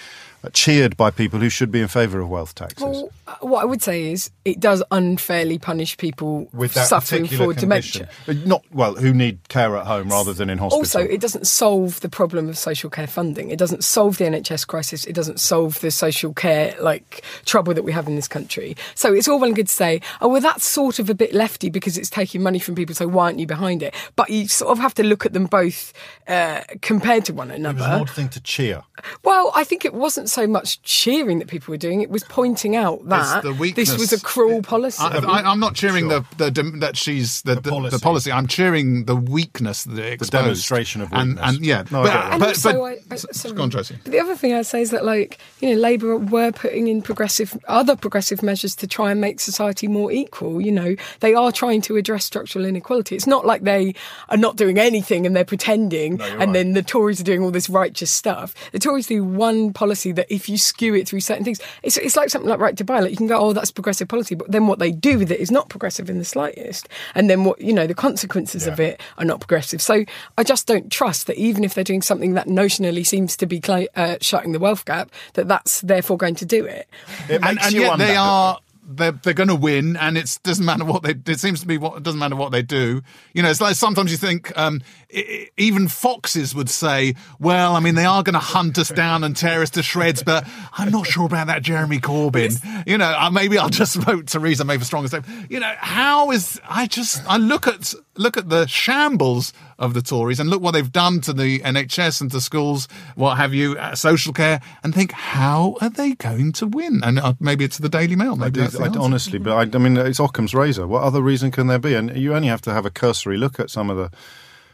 [0.54, 2.84] cheered by people who should be in favour of wealth taxes.
[2.84, 3.10] Well,
[3.42, 8.08] what I would say is it does unfairly punish people with that suffering for condition.
[8.08, 8.10] dementia.
[8.28, 10.80] Uh, Not well, who need care at home rather than in hospital.
[10.80, 13.50] Also, it doesn't solve the problem of social care funding.
[13.50, 15.06] It doesn't solve the NHS crisis.
[15.06, 18.78] It doesn't solve the social care like trouble that we have in this country.
[18.96, 21.34] So it's all well and good to say, oh well, that's sort of a bit
[21.34, 22.96] lefty because it's taking money from people.
[22.96, 23.94] So why aren't you behind it?
[24.16, 25.92] But you sort of have to look at them both
[26.28, 27.78] uh, compared to one another.
[27.78, 28.84] it was an odd thing to cheer.
[29.24, 32.76] Well, I think it wasn't so much cheering that people were doing; it was pointing
[32.76, 35.02] out It's that the this was a cruel policy.
[35.02, 38.00] I, I, I'm not cheering the, the dem- that she's the, the, the, policy.
[38.00, 38.32] policy.
[38.32, 40.32] I'm cheering the weakness that it exposed.
[40.32, 41.56] demonstration of And, weakness.
[41.58, 42.32] and yeah, No, I but, get that.
[42.34, 43.56] And but, also, but- I, I, s- sorry.
[43.56, 43.96] go on, Tracy.
[44.04, 47.02] But the other thing I'd say is that, like, you know, Labour were putting in
[47.02, 50.62] progressive, other progressive measures to try and make society more equal.
[50.62, 53.16] You know, they are trying to address structural inequality.
[53.16, 53.94] It's not like they
[54.30, 56.54] are not doing anything and they're pretending, and right.
[56.54, 58.54] then the Tories are doing all this righteous stuff.
[58.72, 62.16] The Tories do one policy that, if you skew it through certain things, it's, it's
[62.16, 63.02] like something like right to buy.
[63.08, 65.40] Like you can go, oh, that's progressive policy, but then what they do with it
[65.40, 66.90] is not progressive in the slightest.
[67.16, 69.82] And then what you know, the consequences of it are not progressive.
[69.82, 70.04] So
[70.38, 73.62] I just don't trust that even if they're doing something that notionally seems to be
[73.64, 76.90] cl- uh, shutting the wealth gap, that that's therefore going to do it.
[77.30, 78.06] It and, makes and you yet wonder.
[78.06, 81.60] they are they're, they're going to win and it doesn't matter what they it seems
[81.60, 83.02] to be what it doesn't matter what they do
[83.34, 87.80] you know it's like sometimes you think um, e- even foxes would say well i
[87.80, 90.48] mean they are going to hunt us down and tear us to shreds but
[90.78, 94.64] i'm not sure about that jeremy corbyn you know uh, maybe i'll just vote theresa
[94.64, 98.50] may for strongest vote you know how is i just i look at look at
[98.50, 102.42] the shambles of the Tories and look what they've done to the NHS and to
[102.42, 107.02] schools, what have you, uh, social care, and think how are they going to win?
[107.04, 108.42] And uh, maybe it's the Daily Mail.
[108.44, 110.88] I do, that's the I, honestly, but I, I mean, it's Occam's razor.
[110.88, 111.94] What other reason can there be?
[111.94, 114.12] And you only have to have a cursory look at some of the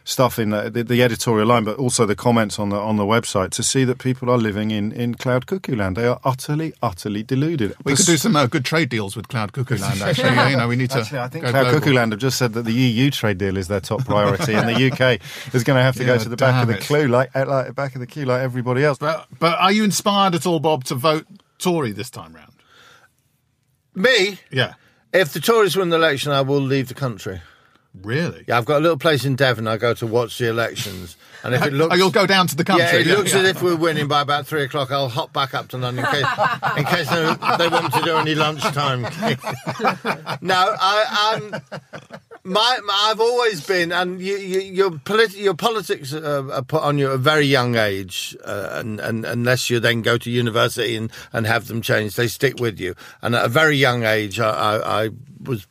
[0.06, 3.06] stuff in the, the, the editorial line, but also the comments on the on the
[3.06, 5.96] website to see that people are living in, in cloud cuckoo land.
[5.96, 7.76] They are utterly, utterly deluded.
[7.84, 10.02] We could do some uh, good trade deals with Cloud Cuckoo Land.
[10.02, 11.00] Actually, you know, we need to.
[11.00, 11.80] Actually, I think Cloud global.
[11.80, 14.68] Cuckoo Land have just said that the EU trade deal is their top priority, and
[14.68, 15.22] the UK
[15.54, 16.84] is going to have to go to the back of the it.
[16.84, 18.98] clue, like, uh, like back of the queue, like everybody else.
[18.98, 21.26] But, but are you inspired at all, Bob, to vote
[21.60, 22.53] Tory this time round?
[23.96, 24.74] Me, Yeah,
[25.12, 27.42] if the Tories win the election, I will leave the country.
[28.02, 28.44] really.
[28.48, 29.68] Yeah, I've got a little place in Devon.
[29.68, 32.56] I go to watch the elections, and if it looks, oh, you'll go down to
[32.56, 32.86] the country.
[32.86, 34.90] Yeah, it looks as if we're winning by about three o'clock.
[34.92, 36.26] I'll hop back up to London in case,
[36.78, 39.02] in case they, they want to do any lunchtime.
[40.42, 41.62] no, I, um,
[42.44, 46.84] my, my, I've always been, and you, you, your, politi- your politics are, are put
[46.84, 50.30] on you at a very young age, uh, and, and unless you then go to
[50.30, 52.96] university and, and have them changed, they stick with you.
[53.22, 55.10] And at a very young age, I, I, I
[55.42, 55.68] was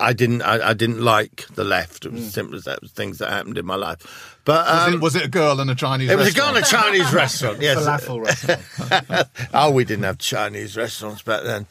[0.00, 0.40] I didn't.
[0.40, 2.06] I, I didn't like the left.
[2.06, 2.76] It was as simple as that.
[2.76, 4.38] It was things that happened in my life.
[4.44, 6.56] But Was, um, it, was it a girl in a Chinese it was a girl
[6.56, 6.66] in a?
[6.66, 7.58] Chinese restaurant.
[7.60, 9.28] Yes, Falafel restaurant.
[9.54, 11.66] oh, we didn't have Chinese restaurants back then.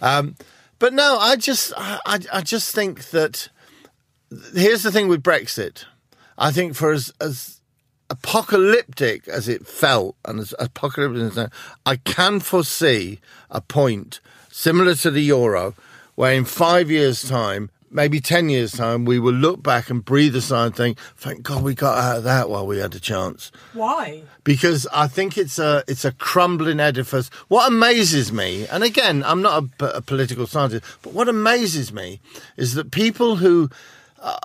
[0.00, 0.36] Um,
[0.78, 3.48] but no, I just, I I just think that
[4.54, 5.84] here's the thing with Brexit.
[6.38, 7.60] I think for as as
[8.10, 11.50] apocalyptic as it felt, and as apocalyptic as it,
[11.84, 15.74] I can foresee a point similar to the euro,
[16.14, 17.70] where in five years' time.
[17.88, 21.42] Maybe 10 years' time, we will look back and breathe a sigh and think, thank
[21.44, 24.22] God we got out of that while we had a chance Why?
[24.42, 27.30] because I think it's a it's a crumbling edifice.
[27.46, 32.20] What amazes me, and again, I'm not a political scientist, but what amazes me
[32.56, 33.70] is that people who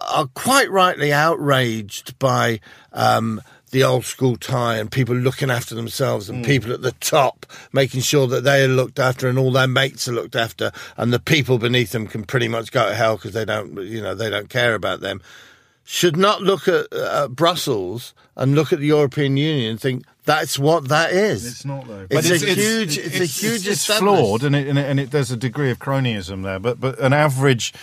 [0.01, 2.59] are quite rightly outraged by
[2.93, 3.41] um,
[3.71, 8.01] the old school tie and people looking after themselves and people at the top making
[8.01, 11.19] sure that they are looked after and all their mates are looked after and the
[11.19, 14.29] people beneath them can pretty much go to hell because they don't you know they
[14.29, 15.21] don't care about them
[15.83, 20.59] should not look at uh, Brussels and look at the European Union and think that's
[20.59, 21.45] what that is.
[21.45, 22.05] It's not though.
[22.09, 22.97] It's, But it's- a it's- huge.
[22.99, 23.67] It's, a huge.
[23.67, 26.59] It's, it's flawed, and it, and, it, and it, there's a degree of cronyism there.
[26.59, 27.73] But but an average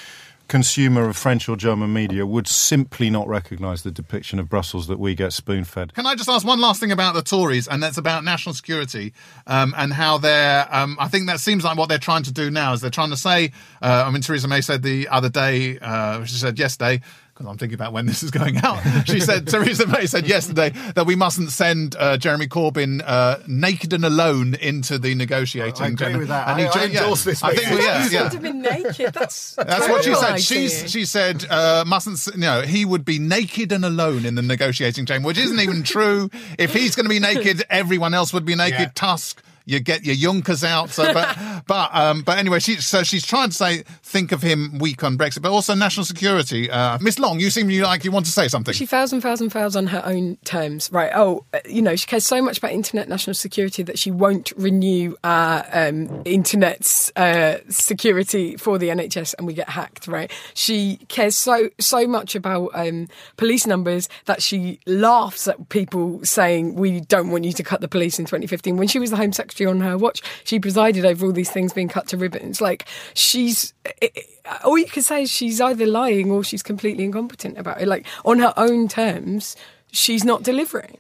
[0.49, 4.99] consumer of French or German media would simply not recognise the depiction of Brussels that
[4.99, 5.95] we get spoon fed.
[5.95, 9.13] Can I just ask one last thing about the Tories, and that's about national security
[9.47, 10.67] um, and how they're.
[10.75, 13.11] Um, I think that seems like what they're trying to do now is they're trying
[13.11, 13.53] to say.
[13.83, 15.79] Uh, I mean, Theresa May said the other day.
[15.79, 17.01] Uh, she said yesterday.
[17.39, 18.83] Because I'm thinking about when this is going out.
[19.07, 23.93] She said, Theresa May said yesterday that we mustn't send uh, Jeremy Corbyn uh, naked
[23.93, 25.75] and alone into the negotiating.
[25.77, 25.85] Chamber.
[25.85, 26.19] I agree table.
[26.19, 26.49] with that.
[26.49, 27.85] And he I- I yeah, endorse this I think, message.
[27.85, 28.23] yeah, He yeah.
[28.25, 29.15] would have been naked.
[29.15, 30.25] That's That's what she said.
[30.33, 30.39] idea.
[30.43, 34.35] She's, she said, uh, mustn't, s- you know, he would be naked and alone in
[34.35, 36.31] the negotiating chamber, which isn't even true.
[36.59, 38.81] If he's going to be naked, everyone else would be naked.
[38.81, 38.91] Yeah.
[38.97, 40.89] Tusk, you get your Junkers out.
[40.89, 44.79] So, but but um, but anyway, she so she's trying to say think of him
[44.79, 46.71] weak on Brexit, but also national security.
[46.71, 48.73] Uh, Miss Long, you seem like you want to say something.
[48.73, 51.13] She fails and fails and fails on her own terms, right?
[51.15, 54.53] Oh, uh, you know, she cares so much about internet national security that she won't
[54.57, 60.33] renew our um, internet's uh, security for the NHS, and we get hacked, right?
[60.55, 66.77] She cares so so much about um, police numbers that she laughs at people saying
[66.77, 68.79] we don't want you to cut the police in 2015.
[68.79, 71.73] When she was the Home Secretary on her watch, she presided over all these things
[71.73, 72.61] being cut to ribbons.
[72.61, 73.75] Like she's.
[74.01, 74.17] It,
[74.65, 77.89] all you can say is she's either lying or she's completely incompetent about it.
[77.89, 79.57] Like on her own terms,
[79.93, 80.99] she's not delivering.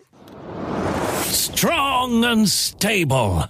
[1.22, 3.48] Strong and stable.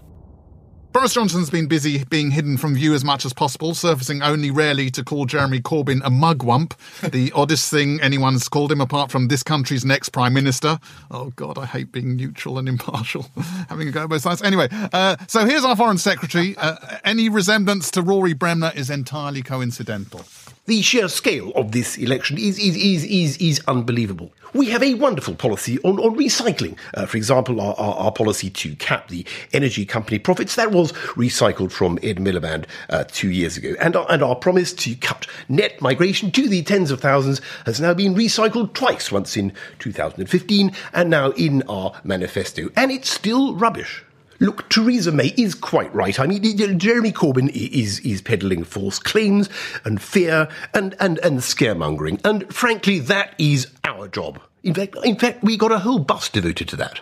[0.99, 4.91] Boris Johnson's been busy being hidden from view as much as possible, surfacing only rarely
[4.91, 6.73] to call Jeremy Corbyn a mugwump,
[7.13, 10.81] the oddest thing anyone's called him apart from this country's next Prime Minister.
[11.09, 13.31] Oh, God, I hate being neutral and impartial,
[13.69, 14.43] having a go at both sides.
[14.43, 16.57] Anyway, uh, so here's our Foreign Secretary.
[16.57, 20.25] Uh, any resemblance to Rory Bremner is entirely coincidental.
[20.69, 24.35] The sheer scale of this election is, is, is, is, is unbelievable.
[24.53, 26.77] We have a wonderful policy on, on recycling.
[26.93, 30.93] Uh, for example, our, our, our, policy to cap the energy company profits, that was
[31.17, 33.77] recycled from Ed Miliband uh, two years ago.
[33.81, 37.81] And our, and our promise to cut net migration to the tens of thousands has
[37.81, 42.69] now been recycled twice, once in 2015 and now in our manifesto.
[42.77, 44.05] And it's still rubbish.
[44.41, 46.19] Look, Theresa May is quite right.
[46.21, 49.49] I mean, Jeremy Corbyn is is peddling false claims
[49.85, 54.41] and fear and and and scaremongering, and frankly, that is our job.
[54.63, 57.01] In fact, in fact, we got a whole bus devoted to that.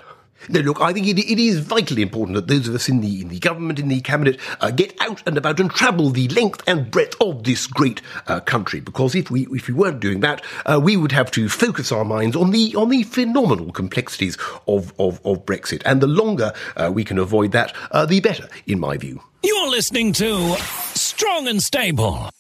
[0.49, 3.21] No, look, I think it, it is vitally important that those of us in the
[3.21, 6.63] in the government, in the cabinet, uh, get out and about and travel the length
[6.67, 8.81] and breadth of this great uh, country.
[8.81, 12.05] Because if we if we weren't doing that, uh, we would have to focus our
[12.05, 14.37] minds on the on the phenomenal complexities
[14.69, 15.83] of of, of Brexit.
[15.85, 19.23] And the longer uh, we can avoid that, uh, the better, in my view.
[19.43, 20.57] You're listening to
[20.95, 22.31] Strong and Stable.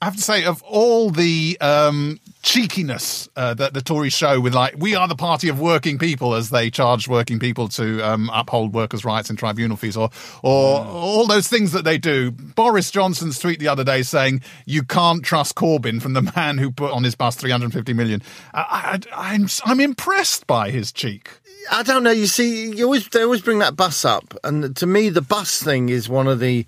[0.00, 4.54] I have to say, of all the um, cheekiness uh, that the Tories show with,
[4.54, 8.30] like, we are the party of working people as they charge working people to um,
[8.32, 10.10] uphold workers' rights and tribunal fees, or,
[10.44, 10.86] or mm.
[10.86, 12.30] all those things that they do.
[12.30, 16.70] Boris Johnson's tweet the other day saying, you can't trust Corbyn from the man who
[16.70, 18.22] put on his bus 350 million.
[18.54, 21.28] I, I, I'm, I'm impressed by his cheek.
[21.72, 22.12] I don't know.
[22.12, 25.62] You see, you always they always bring that bus up, and to me, the bus
[25.62, 26.66] thing is one of the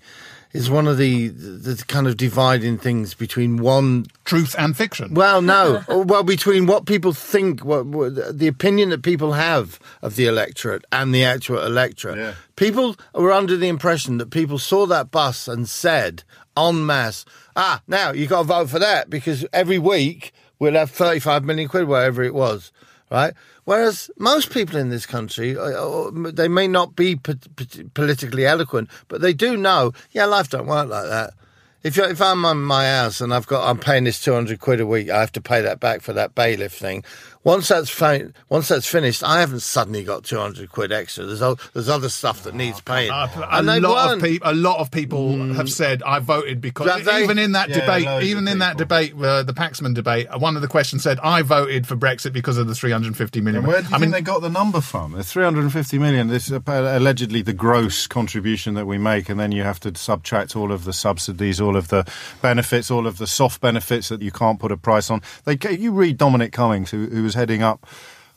[0.53, 5.15] is one of the, the kind of dividing things between one truth and fiction.
[5.15, 10.17] Well, no, well between what people think, what, what, the opinion that people have of
[10.17, 12.19] the electorate and the actual electorate.
[12.19, 12.35] Yeah.
[12.57, 16.25] People were under the impression that people saw that bus and said
[16.57, 17.25] en masse,
[17.57, 21.69] "Ah, now you got to vote for that because every week we'll have thirty-five million
[21.69, 22.73] quid, whatever it was."
[23.11, 23.35] Right?
[23.65, 29.21] Whereas most people in this country, uh, uh, they may not be politically eloquent, but
[29.21, 31.35] they do know, yeah, life don't work like that.
[31.83, 34.81] If, if I'm on my house and I've got I'm paying this two hundred quid
[34.81, 37.03] a week, I have to pay that back for that bailiff thing.
[37.43, 41.25] Once that's fa- once that's finished, I haven't suddenly got two hundred quid extra.
[41.25, 43.11] There's o- there's other stuff that needs paying.
[43.11, 45.55] Uh, a, lot of people, a lot of people mm.
[45.57, 49.43] have said I voted because even in that yeah, debate, even in that debate, uh,
[49.43, 52.75] the Paxman debate, one of the questions said I voted for Brexit because of the
[52.75, 53.65] 350 million.
[53.65, 55.13] where do you I mean, they got the number from?
[55.13, 56.29] The 350 million.
[56.29, 60.57] This is allegedly the gross contribution that we make, and then you have to subtract
[60.57, 62.07] all of the subsidies, all of the
[62.43, 65.23] benefits, all of the soft benefits that you can't put a price on.
[65.47, 67.87] They, you read Dominic Cummings, who, who was heading up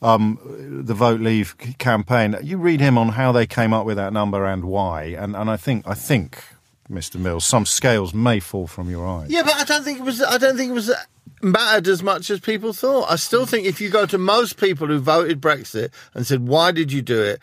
[0.03, 0.37] um,
[0.85, 2.35] the Vote Leave campaign.
[2.43, 5.49] You read him on how they came up with that number and why, and, and
[5.49, 6.43] I think I think,
[6.91, 7.19] Mr.
[7.19, 9.31] Mills, some scales may fall from your eyes.
[9.31, 10.21] Yeah, but I don't think it was.
[10.21, 10.91] I don't think it was
[11.41, 13.09] mattered as much as people thought.
[13.09, 16.71] I still think if you go to most people who voted Brexit and said, "Why
[16.71, 17.41] did you do it?"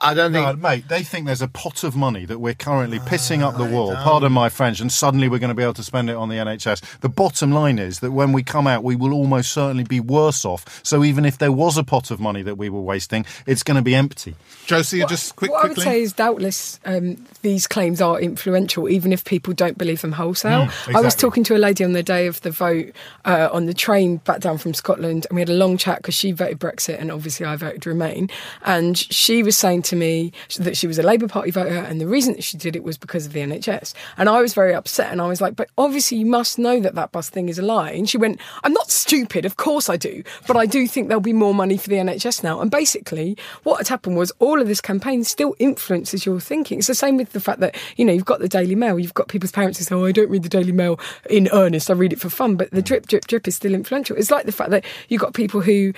[0.00, 0.88] I don't think, no, mate.
[0.88, 3.94] They think there's a pot of money that we're currently pissing up the wall.
[3.96, 6.36] Pardon my French, and suddenly we're going to be able to spend it on the
[6.36, 7.00] NHS.
[7.00, 10.44] The bottom line is that when we come out, we will almost certainly be worse
[10.44, 10.80] off.
[10.82, 13.76] So even if there was a pot of money that we were wasting, it's going
[13.76, 14.36] to be empty.
[14.64, 15.84] Josie, what, just quick, what quickly.
[15.84, 20.00] I would say is doubtless um, these claims are influential, even if people don't believe
[20.00, 20.62] them wholesale.
[20.62, 20.94] Mm, exactly.
[20.94, 22.92] I was talking to a lady on the day of the vote
[23.26, 26.14] uh, on the train back down from Scotland, and we had a long chat because
[26.14, 28.30] she voted Brexit, and obviously I voted Remain,
[28.64, 32.06] and she was saying to me that she was a Labour Party voter, and the
[32.06, 33.94] reason that she did it was because of the NHS.
[34.16, 36.94] And I was very upset, and I was like, but obviously you must know that
[36.94, 37.90] that bus thing is a lie.
[37.90, 41.20] And she went, I'm not stupid, of course I do, but I do think there'll
[41.20, 42.60] be more money for the NHS now.
[42.60, 46.78] And basically, what had happened was all of this campaign still influences your thinking.
[46.78, 49.14] It's the same with the fact that, you know, you've got the Daily Mail, you've
[49.14, 50.98] got people's parents who say, oh, I don't read the Daily Mail
[51.30, 54.16] in earnest, I read it for fun, but the drip, drip, drip is still influential.
[54.16, 55.92] It's like the fact that you've got people who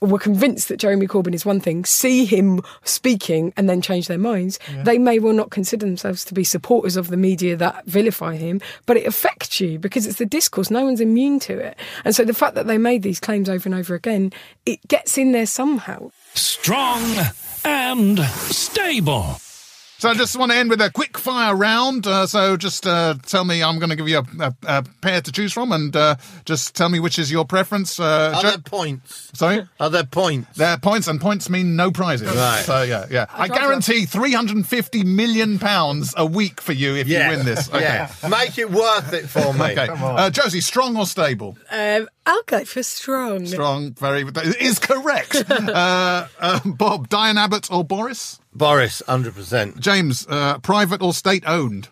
[0.00, 4.08] were convinced that Jeremy Corbyn is one thing, see him speak speaking and then change
[4.08, 7.84] their minds, they may well not consider themselves to be supporters of the media that
[7.86, 10.70] vilify him, but it affects you because it's the discourse.
[10.70, 11.78] No one's immune to it.
[12.04, 14.32] And so the fact that they made these claims over and over again,
[14.66, 16.10] it gets in there somehow.
[16.34, 17.02] Strong
[17.64, 19.40] and stable.
[19.98, 22.06] So I just want to end with a quick fire round.
[22.06, 25.22] Uh, so just uh, tell me, I'm going to give you a, a, a pair
[25.22, 27.98] to choose from, and uh, just tell me which is your preference.
[27.98, 29.30] Uh, Are Jo- there points?
[29.32, 29.66] Sorry.
[29.80, 30.54] Are there points?
[30.58, 32.28] They're points, and points mean no prizes.
[32.28, 32.62] Right.
[32.66, 33.24] So yeah, yeah.
[33.32, 37.30] I guarantee 350 million pounds a week for you if Yeah.
[37.30, 37.68] you win this.
[37.70, 37.80] Okay.
[37.80, 38.10] Yeah.
[38.28, 39.72] Make it worth it for me.
[39.72, 39.88] Okay.
[39.90, 41.56] Uh, Josie, strong or stable?
[41.70, 43.46] Um, I'll go for strong.
[43.46, 44.24] Strong, very
[44.60, 45.42] is correct.
[45.50, 48.40] uh, uh, Bob, Diane Abbott or Boris?
[48.56, 49.78] Boris, 100%.
[49.80, 51.88] James, uh, private or state owned?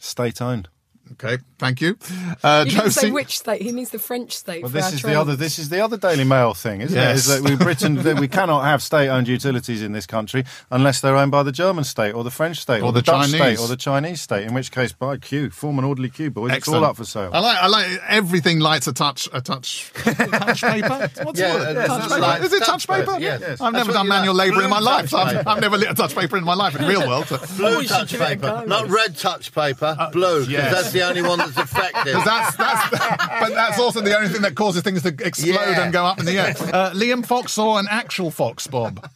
[0.00, 0.68] State owned.
[1.12, 1.96] Okay, thank you.
[2.42, 3.62] Uh, He didn't say Josie, which state.
[3.62, 4.62] He means the French state.
[4.62, 5.12] Well, for this our is trade.
[5.14, 5.36] the other.
[5.36, 7.14] This is the other Daily Mail thing, isn't Yes.
[7.14, 7.18] it?
[7.18, 11.16] Is that we Britain that we cannot have state-owned utilities in this country unless they're
[11.16, 13.34] owned by the German state or the French state Or or, the Dutch Chinese.
[13.36, 14.46] state or the Chinese state.
[14.46, 16.52] In which case, by queue, form an orderly queue, boys.
[16.52, 17.30] It's all up for sale.
[17.32, 21.08] I like, I like everything lights a touch, a touch, touch paper.
[21.22, 21.76] What's Yeah, the word?
[21.76, 22.20] uh, touch touch paper.
[22.20, 23.06] light, Is it touch touch paper?
[23.12, 23.40] paper, yes.
[23.40, 23.60] Yes.
[23.60, 24.50] I've never done manual like.
[24.50, 25.10] labour in my life.
[25.10, 25.46] touch I've.
[25.46, 27.28] I've never lit a touch paper in my life in the real world.
[27.56, 30.10] Blue touch should give it a paper, not red touch paper.
[30.12, 30.95] blue, yes.
[30.96, 32.14] The only one that's effective.
[32.24, 35.82] that's that's, but that's also the only thing that causes things to explode Yeah.
[35.82, 36.54] and go up in the air.
[36.72, 39.08] Uh, Liam Fox or an actual fox, Bob?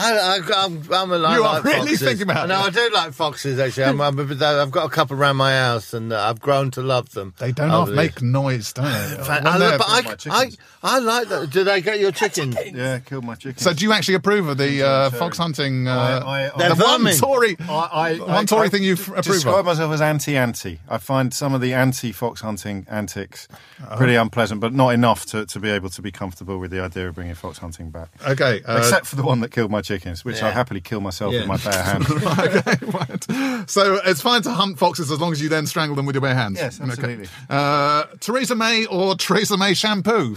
[0.00, 2.00] I, I, I'm, I'm a, I You are like really foxes.
[2.02, 2.56] thinking about No.
[2.56, 3.58] I do like foxes.
[3.58, 6.82] Actually, I'm, I'm, I've got a couple around my house, and uh, I've grown to
[6.82, 7.34] love them.
[7.38, 8.90] They don't over half make noise, don't they?
[8.90, 9.28] years.
[9.28, 10.50] I, When but I, I.
[10.82, 11.50] I like that.
[11.50, 12.56] Do they get your chickens?
[12.72, 13.58] Yeah, killed my chicken.
[13.58, 15.86] so do you actually approve of the uh, fox hunting?
[15.86, 17.04] Uh, I- I- the one.
[17.16, 19.66] Tory, I, the one Tory thing you f- approve describe of.
[19.66, 20.78] myself as anti-anti.
[20.88, 23.46] I find some of the anti-fox hunting antics
[23.90, 23.96] Oh.
[23.96, 27.08] pretty unpleasant, but not enough to, to be able to be comfortable with the idea
[27.08, 28.08] of bringing fox hunting back.
[28.26, 30.52] Okay, uh, Except for the one that killed my chickens, which I Yeah.
[30.54, 31.40] happily kill myself Yeah.
[31.40, 32.10] with my bare hands.
[32.10, 33.68] okay, right.
[33.70, 36.22] So it's fine to hunt foxes as long as you then strangle them with your
[36.22, 36.58] bare hands.
[36.58, 36.90] Yes, Okay.
[36.90, 37.28] absolutely.
[37.48, 40.30] Uh, Theresa May or Theresa May shampoo?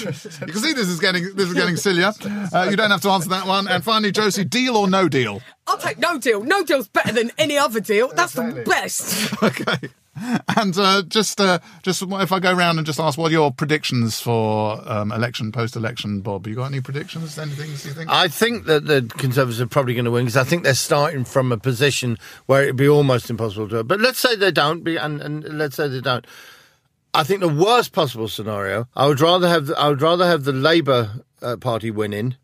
[0.00, 2.12] you can see this is getting this is getting sillier.
[2.52, 3.68] Uh, you don't have to answer that one.
[3.68, 5.40] And finally, Josie, deal or no deal?
[5.66, 6.42] I'll take no deal.
[6.42, 8.08] No deal's better than any other deal.
[8.14, 9.32] That's the best.
[9.42, 9.88] Okay.
[10.56, 14.20] And uh, just uh, just if I go around and just ask what your predictions
[14.20, 16.46] for um, election, post-election, Bob?
[16.46, 17.38] You got any predictions?
[17.38, 18.10] Anything you think?
[18.10, 21.24] I think that the Conservatives are probably going to win because I think they're starting
[21.24, 23.84] from a position where it'd be almost impossible to.
[23.84, 26.26] But let's say they don't, be, and, and let's say they don't.
[27.14, 28.88] I think the worst possible scenario.
[28.94, 29.66] I would rather have.
[29.66, 32.36] The, I would rather have the Labour uh, Party winning.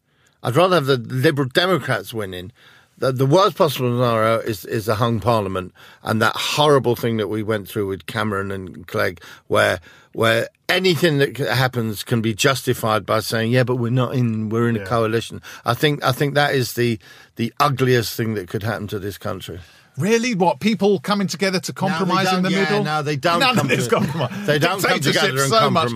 [0.42, 2.52] I'd rather have the Liberal Democrats winning.
[2.98, 7.28] The, the worst possible scenario is is a hung Parliament and that horrible thing that
[7.28, 9.80] we went through with Cameron and Clegg, where
[10.12, 14.48] where anything that happens can be justified by saying, yeah, but we're not in.
[14.48, 15.42] We're in a coalition.
[15.64, 16.98] I think I think that is the
[17.36, 19.60] the ugliest thing that could happen to this country.
[19.98, 20.34] Really?
[20.34, 22.84] What people coming together to compromise in the yeah, middle?
[22.84, 23.40] No, they don't.
[23.40, 24.46] None come of this to, compromise.
[24.46, 25.90] They don't come together and so much.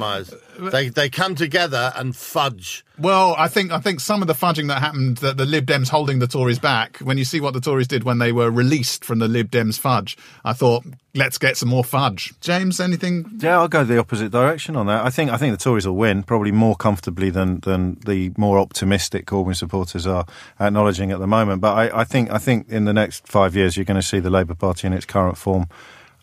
[0.60, 0.72] Compromise.
[0.72, 2.84] They they come together and fudge.
[2.98, 5.88] Well, I think I think some of the fudging that happened, that the Lib Dems
[5.88, 6.98] holding the Tories back.
[6.98, 9.78] When you see what the Tories did when they were released from the Lib Dems
[9.78, 10.84] fudge, I thought,
[11.14, 12.34] let's get some more fudge.
[12.40, 13.38] James, anything?
[13.38, 15.04] Yeah, I'll go the opposite direction on that.
[15.04, 18.58] I think I think the Tories will win, probably more comfortably than than the more
[18.58, 20.26] optimistic Corbyn supporters are
[20.58, 21.60] acknowledging at the moment.
[21.60, 24.20] But I, I think I think in the next five years you're going to see
[24.20, 25.68] the Labour Party in its current form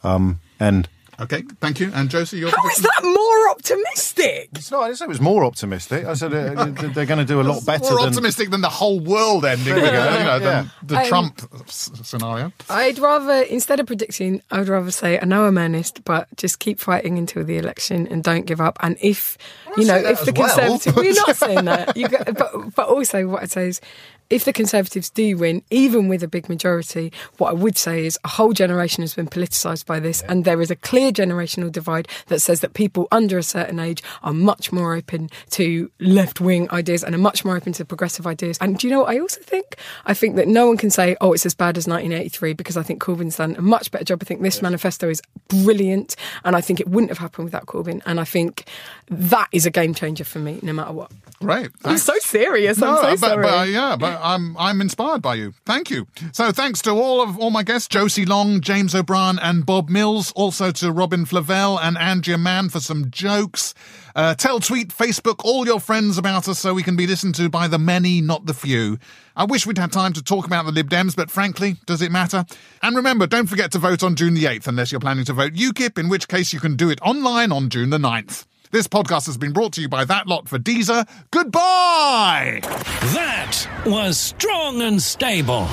[0.04, 0.90] um, end.
[1.20, 1.92] Okay, thank you.
[1.96, 4.50] And Josie, your How is that more optimistic?
[4.54, 4.82] It's not.
[4.84, 6.06] I didn't say it was more optimistic.
[6.06, 8.10] I said uh, they're going to do a lot better more than.
[8.10, 10.38] optimistic than the whole world ending, with, you know, Yeah.
[10.40, 12.52] than the Um, Trump s- scenario.
[12.70, 16.60] I'd rather, instead of predicting, I would rather say, I know I'm earnest, but just
[16.60, 18.78] keep fighting until the election and don't give up.
[18.82, 19.38] And if,
[19.76, 20.80] you know, if the as well.
[20.80, 21.98] Conservatives, well, you're not saying that.
[21.98, 23.82] You go, but, but also, what I'd say is,
[24.30, 28.20] if the Conservatives do win, even with a big majority, what I would say is
[28.24, 32.08] a whole generation has been politicised by this, and there is a clear generational divide
[32.28, 36.70] that says that people under a certain age are much more open to left wing
[36.72, 38.58] ideas and are much more open to progressive ideas.
[38.60, 39.78] And do you know what I also think?
[40.06, 42.84] I think that no one can say, oh, it's as bad as 1983, because I
[42.84, 44.20] think Corbyn's done a much better job.
[44.22, 48.02] I think this manifesto is brilliant, and I think it wouldn't have happened without Corbyn.
[48.06, 48.66] And I think
[49.10, 51.12] that is a game changer for me, no matter what.
[51.40, 51.70] Great.
[51.84, 52.80] I'm so serious.
[52.80, 53.44] No, I'm so but, sorry.
[53.44, 55.54] but, yeah, but I'm I'm inspired by you.
[55.66, 56.08] Thank you.
[56.32, 60.32] So thanks to all of all my guests, Josie Long, James O'Brien, and Bob Mills.
[60.36, 63.76] Also to Robin Flavel and Andrea Mann for some jokes.
[64.16, 67.50] Uh, tell, tweet, Facebook, all your friends about us so we can be listened to
[67.50, 68.98] by the many, not the few.
[69.36, 72.12] I wish we'd had time to talk about the Lib Dems, but frankly, does it
[72.12, 72.44] matter?
[72.82, 75.54] And remember, don't forget to vote on June the 8th unless you're planning to vote
[75.54, 78.46] UKIP, in which case you can do it online on June the 9th.
[78.72, 81.08] This podcast has been brought to you by That Lot for Deezer.
[81.32, 82.60] Goodbye!
[82.64, 85.68] That was Strong and Stable.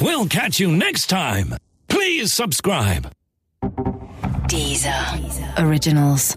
[0.00, 1.54] We'll catch you next time.
[1.88, 3.10] Please subscribe.
[4.46, 5.58] Deezer.
[5.58, 6.36] Originals.